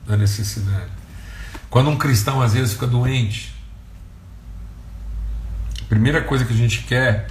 da 0.07 0.17
necessidade. 0.17 0.91
Quando 1.69 1.91
um 1.91 1.99
cristão 1.99 2.41
às 2.41 2.55
vezes 2.55 2.73
fica 2.73 2.87
doente, 2.87 3.55
a 5.83 5.85
primeira 5.85 6.23
coisa 6.23 6.47
que 6.47 6.55
a 6.55 6.57
gente 6.57 6.83
quer 6.85 7.29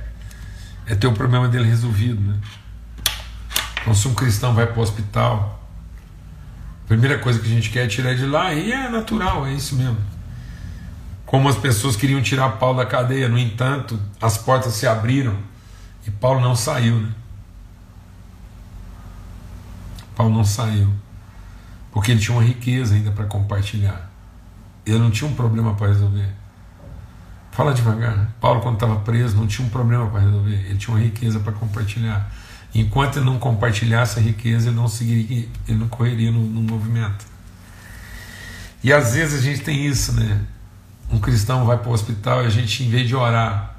é 0.85 0.93
ter 0.93 1.07
o 1.07 1.11
problema 1.11 1.49
dele 1.49 1.67
resolvido. 1.67 2.21
Né? 2.21 2.39
Então, 3.81 3.95
se 3.95 4.07
um 4.07 4.13
cristão 4.13 4.53
vai 4.53 4.67
para 4.67 4.79
o 4.79 4.83
hospital, 4.83 5.67
a 6.85 6.87
primeira 6.87 7.17
coisa 7.17 7.39
que 7.39 7.47
a 7.47 7.51
gente 7.51 7.71
quer 7.71 7.85
é 7.85 7.87
tirar 7.87 8.13
de 8.15 8.27
lá, 8.27 8.53
e 8.53 8.71
é 8.71 8.87
natural, 8.89 9.47
é 9.47 9.53
isso 9.53 9.75
mesmo 9.75 10.18
como 11.29 11.47
as 11.47 11.55
pessoas 11.55 11.95
queriam 11.95 12.23
tirar 12.23 12.57
Paulo 12.57 12.79
da 12.79 12.87
cadeia. 12.87 13.29
No 13.29 13.37
entanto, 13.37 13.99
as 14.19 14.35
portas 14.35 14.73
se 14.73 14.87
abriram 14.87 15.37
e 16.07 16.09
Paulo 16.09 16.39
não 16.39 16.55
saiu. 16.55 16.95
Né? 16.95 17.11
Paulo 20.15 20.33
não 20.33 20.43
saiu, 20.43 20.91
porque 21.91 22.09
ele 22.11 22.19
tinha 22.19 22.35
uma 22.35 22.43
riqueza 22.43 22.95
ainda 22.95 23.11
para 23.11 23.25
compartilhar. 23.25 24.09
Ele 24.83 24.97
não 24.97 25.11
tinha 25.11 25.29
um 25.29 25.35
problema 25.35 25.75
para 25.75 25.89
resolver. 25.89 26.33
Fala 27.51 27.75
devagar. 27.75 28.33
Paulo, 28.41 28.61
quando 28.61 28.73
estava 28.77 28.95
preso, 29.01 29.37
não 29.37 29.45
tinha 29.45 29.67
um 29.67 29.69
problema 29.69 30.07
para 30.09 30.21
resolver. 30.21 30.65
Ele 30.65 30.79
tinha 30.79 30.95
uma 30.95 31.03
riqueza 31.03 31.39
para 31.39 31.51
compartilhar. 31.51 32.27
Enquanto 32.73 33.17
ele 33.17 33.25
não 33.25 33.37
compartilhasse 33.37 34.17
a 34.17 34.21
riqueza, 34.23 34.69
ele 34.69 34.75
não 34.75 34.87
seguiria, 34.87 35.47
ele 35.67 35.77
não 35.77 35.89
correria 35.89 36.31
no, 36.31 36.41
no 36.41 36.61
movimento. 36.63 37.23
E 38.83 38.91
às 38.91 39.13
vezes 39.13 39.39
a 39.39 39.43
gente 39.43 39.61
tem 39.61 39.85
isso, 39.85 40.13
né? 40.13 40.41
Um 41.11 41.19
cristão 41.19 41.65
vai 41.65 41.77
para 41.77 41.89
o 41.89 41.93
hospital 41.93 42.43
e 42.43 42.47
a 42.47 42.49
gente, 42.49 42.83
em 42.83 42.89
vez 42.89 43.07
de 43.07 43.15
orar 43.15 43.75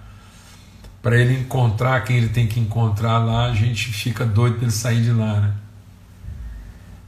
para 1.03 1.17
ele 1.17 1.39
encontrar 1.39 2.03
quem 2.05 2.17
ele 2.17 2.29
tem 2.29 2.47
que 2.47 2.61
encontrar 2.61 3.19
lá, 3.19 3.47
a 3.47 3.55
gente 3.55 3.93
fica 3.93 4.25
doido 4.25 4.57
para 4.57 4.65
ele 4.65 4.73
sair 4.73 5.03
de 5.03 5.13
lá, 5.13 5.41
né? 5.41 5.53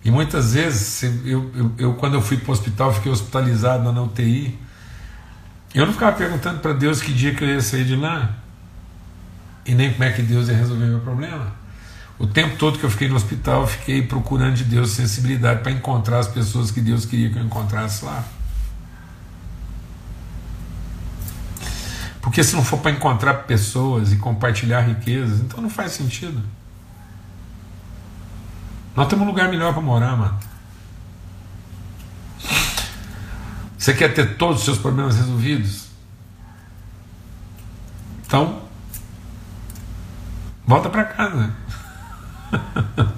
E 0.05 0.11
muitas 0.11 0.55
vezes, 0.55 1.03
eu, 1.25 1.51
eu, 1.55 1.73
eu 1.79 1.95
quando 1.95 2.15
eu 2.15 2.23
fui 2.23 2.37
para 2.37 2.51
o 2.51 2.53
hospital, 2.53 2.93
fiquei 2.93 3.13
hospitalizado 3.13 3.93
na 3.93 4.03
UTI, 4.03 4.59
eu 5.75 5.87
não 5.87 5.93
ficava 5.93 6.17
perguntando 6.17 6.59
para 6.61 6.73
Deus 6.73 7.01
que 7.01 7.13
dia 7.13 7.35
que 7.35 7.45
eu 7.45 7.49
ia 7.49 7.61
sair 7.61 7.85
de 7.85 7.95
lá, 7.95 8.37
e 9.65 9.75
nem 9.75 9.93
como 9.93 10.05
é 10.05 10.11
que 10.11 10.23
Deus 10.23 10.49
ia 10.49 10.57
resolver 10.57 10.87
meu 10.87 11.01
problema. 11.01 11.53
O 12.19 12.27
tempo 12.27 12.57
todo 12.57 12.79
que 12.79 12.85
eu 12.85 12.91
fiquei 12.91 13.09
no 13.09 13.15
hospital, 13.15 13.63
eu 13.63 13.67
fiquei 13.67 14.03
procurando 14.03 14.55
de 14.55 14.65
Deus 14.65 14.91
sensibilidade 14.91 15.61
para 15.61 15.71
encontrar 15.71 16.19
as 16.19 16.29
pessoas 16.29 16.71
que 16.71 16.81
Deus 16.81 17.05
queria 17.05 17.31
que 17.31 17.39
eu 17.39 17.45
encontrasse 17.45 18.05
lá. 18.05 18.25
Porque 22.33 22.43
se 22.43 22.57
não 22.57 22.65
for 22.65 22.79
para 22.79 22.93
encontrar 22.93 23.35
pessoas 23.43 24.11
e 24.11 24.17
compartilhar 24.17 24.81
riquezas, 24.81 25.41
então 25.41 25.61
não 25.61 25.69
faz 25.69 25.93
sentido. 25.93 26.43
Nós 28.97 29.07
temos 29.07 29.27
um 29.27 29.29
lugar 29.29 29.51
melhor 29.51 29.75
para 29.75 29.83
morar, 29.83 30.17
mano. 30.17 30.41
Você 33.77 33.93
quer 33.93 34.15
ter 34.15 34.39
todos 34.39 34.61
os 34.61 34.65
seus 34.65 34.79
problemas 34.79 35.15
resolvidos? 35.15 35.89
Então, 38.27 38.63
volta 40.67 40.89
para 40.89 41.05
casa. 41.05 41.55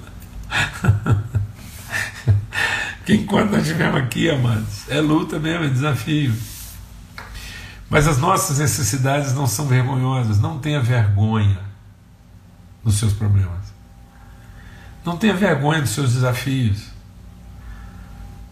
Porque 2.97 3.13
enquanto 3.13 3.51
nós 3.51 3.61
estivermos 3.61 4.01
aqui, 4.01 4.29
amados, 4.29 4.89
é 4.89 4.99
luta 4.99 5.39
mesmo, 5.39 5.63
é 5.63 5.69
desafio. 5.69 6.35
Mas 7.95 8.09
as 8.09 8.17
nossas 8.17 8.59
necessidades 8.59 9.31
não 9.31 9.47
são 9.47 9.67
vergonhosas. 9.67 10.37
Não 10.37 10.59
tenha 10.59 10.81
vergonha 10.81 11.57
dos 12.83 12.95
seus 12.95 13.13
problemas. 13.13 13.73
Não 15.05 15.15
tenha 15.15 15.33
vergonha 15.33 15.79
dos 15.79 15.91
seus 15.91 16.11
desafios. 16.11 16.87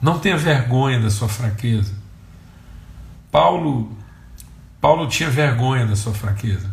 Não 0.02 0.18
tenha 0.18 0.38
vergonha 0.38 0.98
da 0.98 1.10
sua 1.10 1.28
fraqueza. 1.28 1.94
Paulo, 3.30 3.92
Paulo 4.80 5.10
tinha 5.10 5.30
vergonha 5.30 5.86
da 5.86 5.98
sua 5.98 6.14
fraqueza. 6.14 6.72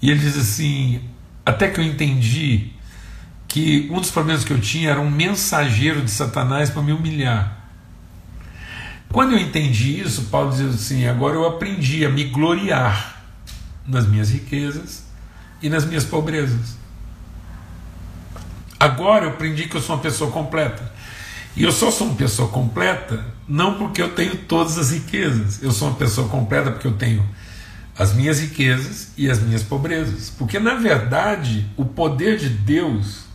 E 0.00 0.12
ele 0.12 0.20
diz 0.20 0.36
assim: 0.36 1.02
até 1.44 1.68
que 1.68 1.80
eu 1.80 1.84
entendi 1.84 2.70
que 3.48 3.88
um 3.90 4.00
dos 4.00 4.12
problemas 4.12 4.44
que 4.44 4.52
eu 4.52 4.60
tinha 4.60 4.90
era 4.90 5.00
um 5.00 5.10
mensageiro 5.10 6.02
de 6.04 6.10
Satanás 6.12 6.70
para 6.70 6.82
me 6.82 6.92
humilhar. 6.92 7.57
Quando 9.12 9.32
eu 9.32 9.38
entendi 9.38 10.00
isso, 10.00 10.24
Paulo 10.24 10.50
diz 10.50 10.74
assim: 10.74 11.06
agora 11.06 11.34
eu 11.34 11.46
aprendi 11.46 12.04
a 12.04 12.10
me 12.10 12.24
gloriar 12.24 13.22
nas 13.86 14.06
minhas 14.06 14.30
riquezas 14.30 15.04
e 15.62 15.68
nas 15.68 15.84
minhas 15.84 16.04
pobrezas. 16.04 16.76
Agora 18.78 19.24
eu 19.24 19.30
aprendi 19.30 19.66
que 19.66 19.76
eu 19.76 19.80
sou 19.80 19.96
uma 19.96 20.02
pessoa 20.02 20.30
completa. 20.30 20.92
E 21.56 21.64
eu 21.64 21.72
só 21.72 21.90
sou 21.90 22.06
uma 22.08 22.16
pessoa 22.16 22.48
completa 22.48 23.24
não 23.48 23.74
porque 23.74 24.00
eu 24.00 24.14
tenho 24.14 24.36
todas 24.36 24.78
as 24.78 24.92
riquezas. 24.92 25.62
Eu 25.62 25.72
sou 25.72 25.88
uma 25.88 25.96
pessoa 25.96 26.28
completa 26.28 26.70
porque 26.70 26.86
eu 26.86 26.92
tenho 26.92 27.26
as 27.98 28.12
minhas 28.12 28.38
riquezas 28.38 29.08
e 29.16 29.28
as 29.28 29.40
minhas 29.40 29.62
pobrezas. 29.62 30.30
Porque 30.30 30.60
na 30.60 30.74
verdade, 30.74 31.66
o 31.76 31.84
poder 31.84 32.38
de 32.38 32.50
Deus 32.50 33.26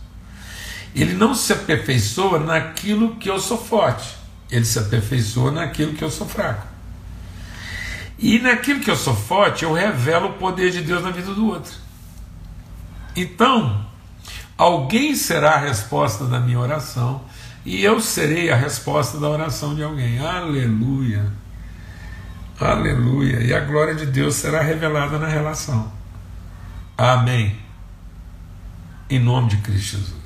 ele 0.94 1.12
não 1.12 1.34
se 1.34 1.52
aperfeiçoa 1.52 2.38
naquilo 2.38 3.16
que 3.16 3.28
eu 3.28 3.40
sou 3.40 3.58
forte 3.58 4.23
ele 4.50 4.64
se 4.64 4.78
aperfeiçoa 4.78 5.50
naquilo 5.50 5.94
que 5.94 6.04
eu 6.04 6.10
sou 6.10 6.28
fraco. 6.28 6.66
E 8.18 8.38
naquilo 8.38 8.80
que 8.80 8.90
eu 8.90 8.96
sou 8.96 9.14
forte, 9.14 9.64
eu 9.64 9.72
revelo 9.72 10.28
o 10.28 10.32
poder 10.34 10.70
de 10.70 10.82
Deus 10.82 11.02
na 11.02 11.10
vida 11.10 11.34
do 11.34 11.46
outro. 11.46 11.72
Então, 13.16 13.84
alguém 14.56 15.14
será 15.14 15.54
a 15.54 15.58
resposta 15.58 16.24
da 16.24 16.38
minha 16.40 16.58
oração 16.58 17.22
e 17.64 17.82
eu 17.82 18.00
serei 18.00 18.50
a 18.50 18.56
resposta 18.56 19.18
da 19.18 19.28
oração 19.28 19.74
de 19.74 19.82
alguém. 19.82 20.18
Aleluia. 20.18 21.24
Aleluia. 22.60 23.40
E 23.40 23.54
a 23.54 23.60
glória 23.60 23.94
de 23.94 24.06
Deus 24.06 24.34
será 24.34 24.62
revelada 24.62 25.18
na 25.18 25.26
relação. 25.26 25.90
Amém. 26.96 27.56
Em 29.08 29.18
nome 29.18 29.48
de 29.48 29.56
Cristo 29.58 29.96
Jesus. 29.96 30.23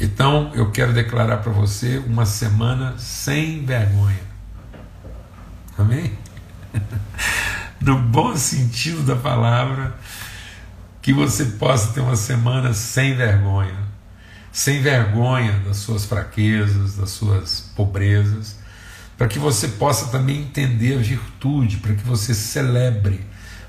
Então 0.00 0.50
eu 0.54 0.70
quero 0.70 0.92
declarar 0.92 1.38
para 1.38 1.52
você 1.52 1.98
uma 1.98 2.26
semana 2.26 2.96
sem 2.98 3.64
vergonha. 3.64 4.20
Amém? 5.78 6.12
No 7.78 7.98
bom 7.98 8.34
sentido 8.34 9.02
da 9.02 9.14
palavra, 9.14 9.94
que 11.02 11.12
você 11.12 11.44
possa 11.44 11.92
ter 11.92 12.00
uma 12.00 12.16
semana 12.16 12.72
sem 12.72 13.14
vergonha, 13.14 13.76
sem 14.50 14.80
vergonha 14.80 15.52
das 15.60 15.76
suas 15.76 16.06
fraquezas, 16.06 16.96
das 16.96 17.10
suas 17.10 17.70
pobrezas, 17.76 18.56
para 19.16 19.28
que 19.28 19.38
você 19.38 19.68
possa 19.68 20.06
também 20.06 20.40
entender 20.40 20.94
a 20.94 21.02
virtude, 21.02 21.76
para 21.76 21.94
que 21.94 22.02
você 22.02 22.34
celebre 22.34 23.20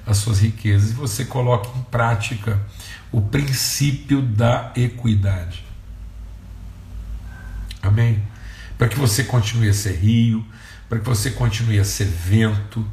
as 0.05 0.17
suas 0.17 0.39
riquezas 0.39 0.91
e 0.91 0.93
você 0.93 1.25
coloque 1.25 1.77
em 1.77 1.83
prática 1.83 2.59
o 3.11 3.21
princípio 3.21 4.21
da 4.21 4.71
equidade. 4.75 5.66
Amém? 7.87 8.21
Para 8.77 8.87
que 8.87 8.99
você 8.99 9.23
continue 9.23 9.69
a 9.69 9.73
ser 9.73 9.95
rio, 9.95 10.45
para 10.87 10.99
que 10.99 11.05
você 11.05 11.31
continue 11.31 11.79
a 11.79 11.83
ser 11.83 12.05
vento, 12.05 12.85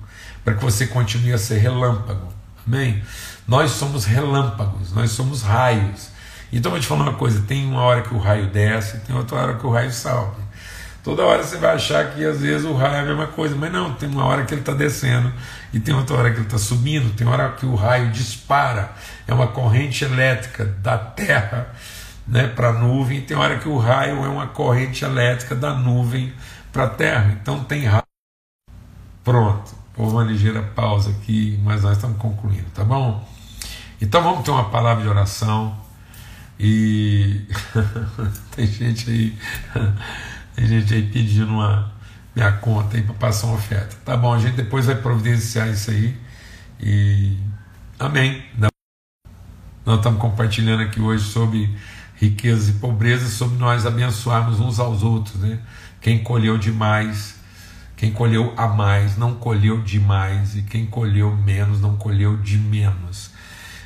para 0.44 0.54
que 0.54 0.62
você 0.64 0.87
continue 0.87 1.33
a 1.33 1.38
ser 1.38 1.59
relâmpago. 1.59 2.33
Amém? 2.66 3.02
Nós 3.46 3.72
somos 3.72 4.04
relâmpagos, 4.04 4.92
nós 4.92 5.11
somos 5.11 5.42
raios. 5.42 6.09
Então 6.52 6.70
vou 6.70 6.80
te 6.80 6.87
falar 6.87 7.02
uma 7.02 7.14
coisa: 7.14 7.42
tem 7.42 7.66
uma 7.66 7.83
hora 7.83 8.02
que 8.02 8.14
o 8.14 8.18
raio 8.18 8.48
desce, 8.48 8.98
tem 9.00 9.14
outra 9.14 9.37
hora 9.37 9.54
que 9.54 9.66
o 9.66 9.70
raio 9.70 9.92
salve. 9.92 10.42
Toda 11.02 11.22
hora 11.22 11.42
você 11.42 11.59
vai 11.59 11.74
achar 11.74 12.12
que 12.12 12.24
às 12.24 12.40
vezes 12.40 12.64
o 12.64 12.72
raio 12.72 12.94
é 12.94 13.00
a 13.00 13.04
mesma 13.04 13.26
coisa, 13.26 13.54
mas 13.54 13.70
não, 13.70 13.92
tem 13.92 14.09
uma 14.09 14.24
hora 14.24 14.44
que 14.44 14.54
ele 14.54 14.62
está 14.62 14.72
descendo 14.72 15.30
e 15.70 15.78
tem 15.78 15.94
outra 15.94 16.16
hora 16.16 16.30
que 16.30 16.38
ele 16.38 16.46
está 16.46 16.57
subindo, 16.57 17.14
tem 17.14 17.26
hora 17.26 17.50
que 17.50 17.66
o 17.66 17.74
raio 17.74 18.11
dispara, 18.11 18.90
é 19.28 19.35
uma 19.35 19.48
corrente 19.48 20.02
elétrica 20.02 20.64
da 20.64 20.96
Terra 20.96 21.74
né, 22.26 22.48
para 22.48 22.68
a 22.68 22.72
nuvem, 22.72 23.18
e 23.18 23.22
tem 23.22 23.37
hora 23.37 23.58
que 23.58 23.68
o 23.68 23.76
raio 23.76 24.24
é 24.24 24.28
uma 24.28 24.46
corrente 24.46 25.04
elétrica 25.04 25.54
da 25.54 25.74
nuvem 25.74 26.32
para 26.72 26.84
a 26.84 26.88
Terra. 26.88 27.37
Então 27.40 27.62
tem 27.64 27.84
raio. 27.84 28.02
Pronto, 29.22 29.74
houve 29.96 30.14
uma 30.14 30.24
ligeira 30.24 30.62
pausa 30.62 31.10
aqui, 31.10 31.58
mas 31.62 31.82
nós 31.82 31.96
estamos 31.96 32.18
concluindo, 32.18 32.66
tá 32.74 32.84
bom? 32.84 33.26
Então 34.00 34.22
vamos 34.22 34.44
ter 34.44 34.50
uma 34.50 34.68
palavra 34.70 35.02
de 35.02 35.08
oração 35.08 35.78
e 36.58 37.46
tem 38.54 38.66
gente 38.66 39.10
aí 39.10 39.38
tem 40.54 40.66
gente 40.66 40.94
aí 40.94 41.02
pedindo 41.10 41.52
uma 41.52 41.92
minha 42.34 42.52
conta 42.52 42.96
aí 42.96 43.02
para 43.02 43.14
passar 43.14 43.46
uma 43.46 43.56
oferta. 43.56 43.96
Tá 44.04 44.16
bom, 44.16 44.34
a 44.34 44.38
gente 44.38 44.56
depois 44.56 44.87
vai 44.87 44.96
providenciar 44.96 45.68
isso 45.68 45.90
aí. 45.90 46.16
E 46.80 47.38
amém. 47.98 48.42
Nós 49.87 49.98
estamos 49.98 50.20
compartilhando 50.20 50.82
aqui 50.82 51.00
hoje 51.00 51.24
sobre 51.24 51.74
riquezas 52.16 52.68
e 52.68 52.72
pobrezas, 52.74 53.33
sobre 53.33 53.59
nós 53.59 53.87
abençoarmos 53.87 54.61
uns 54.61 54.79
aos 54.79 55.03
outros, 55.03 55.37
né? 55.37 55.59
Quem 56.00 56.22
colheu 56.22 56.59
demais, 56.59 57.37
quem 57.96 58.12
colheu 58.12 58.53
a 58.57 58.68
mais, 58.68 59.16
não 59.16 59.35
colheu 59.35 59.83
demais, 59.83 60.57
e 60.57 60.62
quem 60.62 60.87
colheu 60.87 61.35
menos, 61.37 61.81
não 61.81 61.96
colheu 61.96 62.37
de 62.37 62.59
menos. 62.59 63.31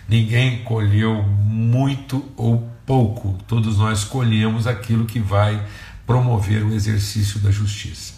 Ninguém 0.08 0.64
colheu 0.64 1.22
muito 1.22 2.24
ou 2.36 2.68
pouco, 2.86 3.38
todos 3.46 3.78
nós 3.78 4.04
colhemos 4.04 4.66
aquilo 4.66 5.04
que 5.04 5.20
vai 5.20 5.62
promover 6.06 6.64
o 6.64 6.72
exercício 6.72 7.38
da 7.38 7.50
justiça. 7.50 8.14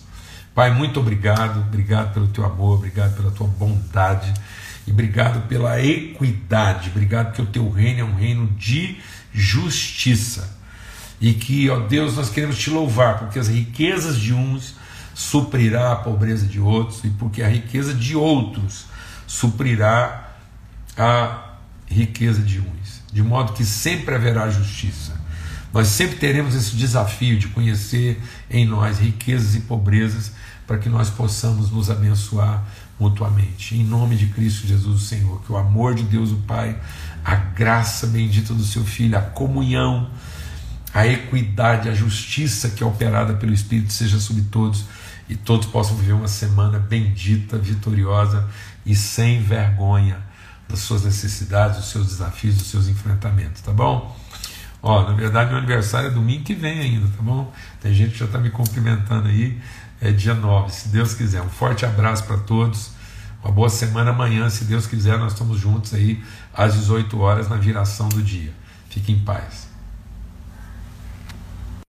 Pai, 0.55 0.73
muito 0.73 1.01
obrigado, 1.01 1.61
obrigado 1.61 2.15
pelo 2.15 2.29
teu 2.29 2.45
amor, 2.45 2.79
obrigado 2.79 3.17
pela 3.17 3.31
tua 3.33 3.49
bondade 3.49 4.33
e 4.87 4.93
obrigado 4.93 5.47
pela 5.49 5.83
equidade, 5.83 6.91
obrigado 6.91 7.27
porque 7.27 7.43
o 7.43 7.47
teu 7.47 7.69
reino 7.71 8.01
é 8.01 8.05
um 8.05 8.15
reino 8.15 8.47
de 8.57 8.99
justiça. 9.33 10.59
E 11.21 11.35
que, 11.35 11.69
ó 11.69 11.81
Deus, 11.81 12.17
nós 12.17 12.31
queremos 12.31 12.59
te 12.59 12.71
louvar, 12.71 13.19
porque 13.19 13.39
as 13.39 13.49
riquezas 13.49 14.19
de 14.19 14.33
uns 14.33 14.75
suprirá 15.15 15.93
a 15.93 15.97
pobreza 15.97 16.47
de 16.47 16.59
outros, 16.59 17.05
e 17.05 17.11
porque 17.11 17.43
a 17.43 17.49
riqueza 17.49 17.93
de 17.93 18.17
outros 18.17 18.87
suprirá 19.27 20.31
a 20.97 21.57
riqueza 21.87 22.41
de 22.41 22.61
uns, 22.61 23.03
de 23.13 23.23
modo 23.23 23.53
que 23.53 23.65
sempre 23.65 24.15
haverá 24.15 24.49
justiça. 24.49 25.21
Nós 25.73 25.89
sempre 25.89 26.17
teremos 26.17 26.55
esse 26.55 26.75
desafio 26.75 27.39
de 27.39 27.49
conhecer 27.49 28.21
em 28.51 28.67
nós 28.67 28.99
riquezas 28.99 29.55
e 29.55 29.61
pobrezas 29.61 30.33
para 30.67 30.79
que 30.79 30.89
nós 30.89 31.11
possamos 31.11 31.71
nos 31.71 31.91
abençoar 31.91 32.65
mutuamente. 32.99 33.75
Em 33.77 33.85
nome 33.85 34.17
de 34.17 34.27
Cristo 34.27 34.67
Jesus, 34.67 35.03
o 35.03 35.05
Senhor, 35.05 35.41
que 35.43 35.53
o 35.53 35.57
amor 35.57 35.95
de 35.95 36.03
Deus, 36.03 36.31
o 36.31 36.37
Pai, 36.37 36.77
a 37.25 37.35
graça 37.35 38.07
bendita 38.07 38.55
do 38.55 38.65
seu 38.65 38.85
Filho, 38.85 39.17
a 39.17 39.23
comunhão, 39.23 40.11
a 40.93 41.07
equidade, 41.07 41.89
a 41.89 41.95
justiça 41.95 42.71
que 42.71 42.83
é 42.83 42.87
operada 42.87 43.35
pelo 43.35 43.53
Espírito 43.53 43.93
seja 43.93 44.19
sobre 44.19 44.43
todos 44.43 44.85
e 45.29 45.37
todos 45.37 45.67
possam 45.67 45.97
viver 45.97 46.13
uma 46.13 46.29
semana 46.29 46.79
bendita, 46.79 47.57
vitoriosa 47.57 48.49
e 48.85 48.97
sem 48.97 49.41
vergonha 49.41 50.19
das 50.69 50.81
suas 50.81 51.05
necessidades, 51.05 51.77
dos 51.79 51.91
seus 51.91 52.07
desafios, 52.07 52.57
dos 52.57 52.67
seus 52.67 52.89
enfrentamentos, 52.89 53.63
tá 53.63 53.73
bom? 53.73 54.17
Ó, 54.83 55.09
na 55.09 55.15
verdade, 55.15 55.51
meu 55.51 55.59
aniversário 55.59 56.09
é 56.09 56.11
domingo 56.11 56.45
que 56.45 56.55
vem 56.55 56.81
ainda, 56.81 57.07
tá 57.09 57.23
bom? 57.23 57.53
Tem 57.81 57.93
gente 57.93 58.13
que 58.13 58.19
já 58.19 58.25
está 58.25 58.39
me 58.39 58.51
cumprimentando 58.51 59.29
aí. 59.29 59.61
É 60.01 60.11
dia 60.11 60.35
9, 60.35 60.73
se 60.73 60.89
Deus 60.89 61.13
quiser. 61.13 61.43
Um 61.43 61.51
forte 61.51 61.85
abraço 61.85 62.25
para 62.25 62.39
todos. 62.39 62.93
Uma 63.45 63.53
boa 63.53 63.69
semana 63.69 64.11
amanhã, 64.11 64.49
se 64.49 64.65
Deus 64.65 64.87
quiser, 64.87 65.19
nós 65.19 65.33
estamos 65.33 65.61
juntos 65.61 65.93
aí 65.93 66.23
às 66.55 66.75
18 66.75 67.19
horas 67.21 67.49
na 67.49 67.57
viração 67.57 68.09
do 68.09 68.23
dia. 68.23 68.53
Fique 68.89 69.13
em 69.13 69.19
paz. 69.21 69.70